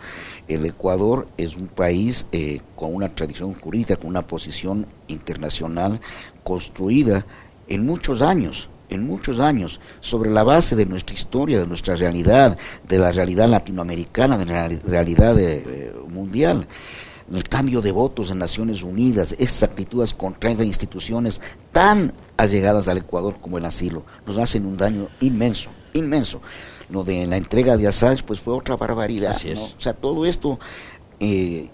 El 0.47 0.65
Ecuador 0.65 1.27
es 1.37 1.55
un 1.55 1.67
país 1.67 2.25
eh, 2.31 2.59
con 2.75 2.93
una 2.95 3.07
tradición 3.09 3.53
jurídica, 3.53 3.95
con 3.95 4.09
una 4.09 4.23
posición 4.23 4.87
internacional 5.07 6.01
construida 6.43 7.25
en 7.67 7.85
muchos 7.85 8.23
años 8.23 8.67
en 8.89 9.05
muchos 9.05 9.39
años 9.39 9.79
sobre 9.99 10.29
la 10.29 10.43
base 10.43 10.75
de 10.75 10.85
nuestra 10.85 11.15
historia, 11.15 11.59
de 11.59 11.67
nuestra 11.67 11.95
realidad, 11.95 12.57
de 12.87 12.97
la 12.97 13.11
realidad 13.11 13.47
latinoamericana, 13.47 14.37
de 14.37 14.45
la 14.45 14.67
realidad 14.85 15.39
eh, 15.39 15.93
mundial. 16.07 16.67
el 17.31 17.43
cambio 17.43 17.81
de 17.81 17.91
votos 17.91 18.31
en 18.31 18.39
Naciones 18.39 18.81
Unidas, 18.81 19.35
estas 19.37 19.63
actitudes 19.63 20.13
contra 20.13 20.51
instituciones 20.51 21.41
tan 21.71 22.13
allegadas 22.37 22.87
al 22.87 22.97
Ecuador 22.97 23.37
como 23.39 23.57
el 23.57 23.65
asilo, 23.65 24.03
nos 24.25 24.37
hacen 24.37 24.65
un 24.65 24.77
daño 24.77 25.07
inmenso, 25.19 25.69
inmenso. 25.93 26.41
Lo 26.89 27.03
de 27.03 27.27
la 27.27 27.37
entrega 27.37 27.77
de 27.77 27.87
Assange, 27.87 28.23
pues 28.23 28.39
fue 28.39 28.55
otra 28.55 28.75
barbaridad. 28.75 29.37
O 29.77 29.79
sea, 29.79 29.93
todo 29.93 30.25
esto 30.25 30.59
eh, 31.19 31.69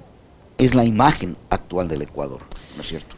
es 0.58 0.75
la 0.75 0.84
imagen 0.84 1.38
actual 1.49 1.88
del 1.88 2.01
Ecuador, 2.01 2.41
¿no 2.75 2.82
es 2.82 2.88
cierto? 2.89 3.15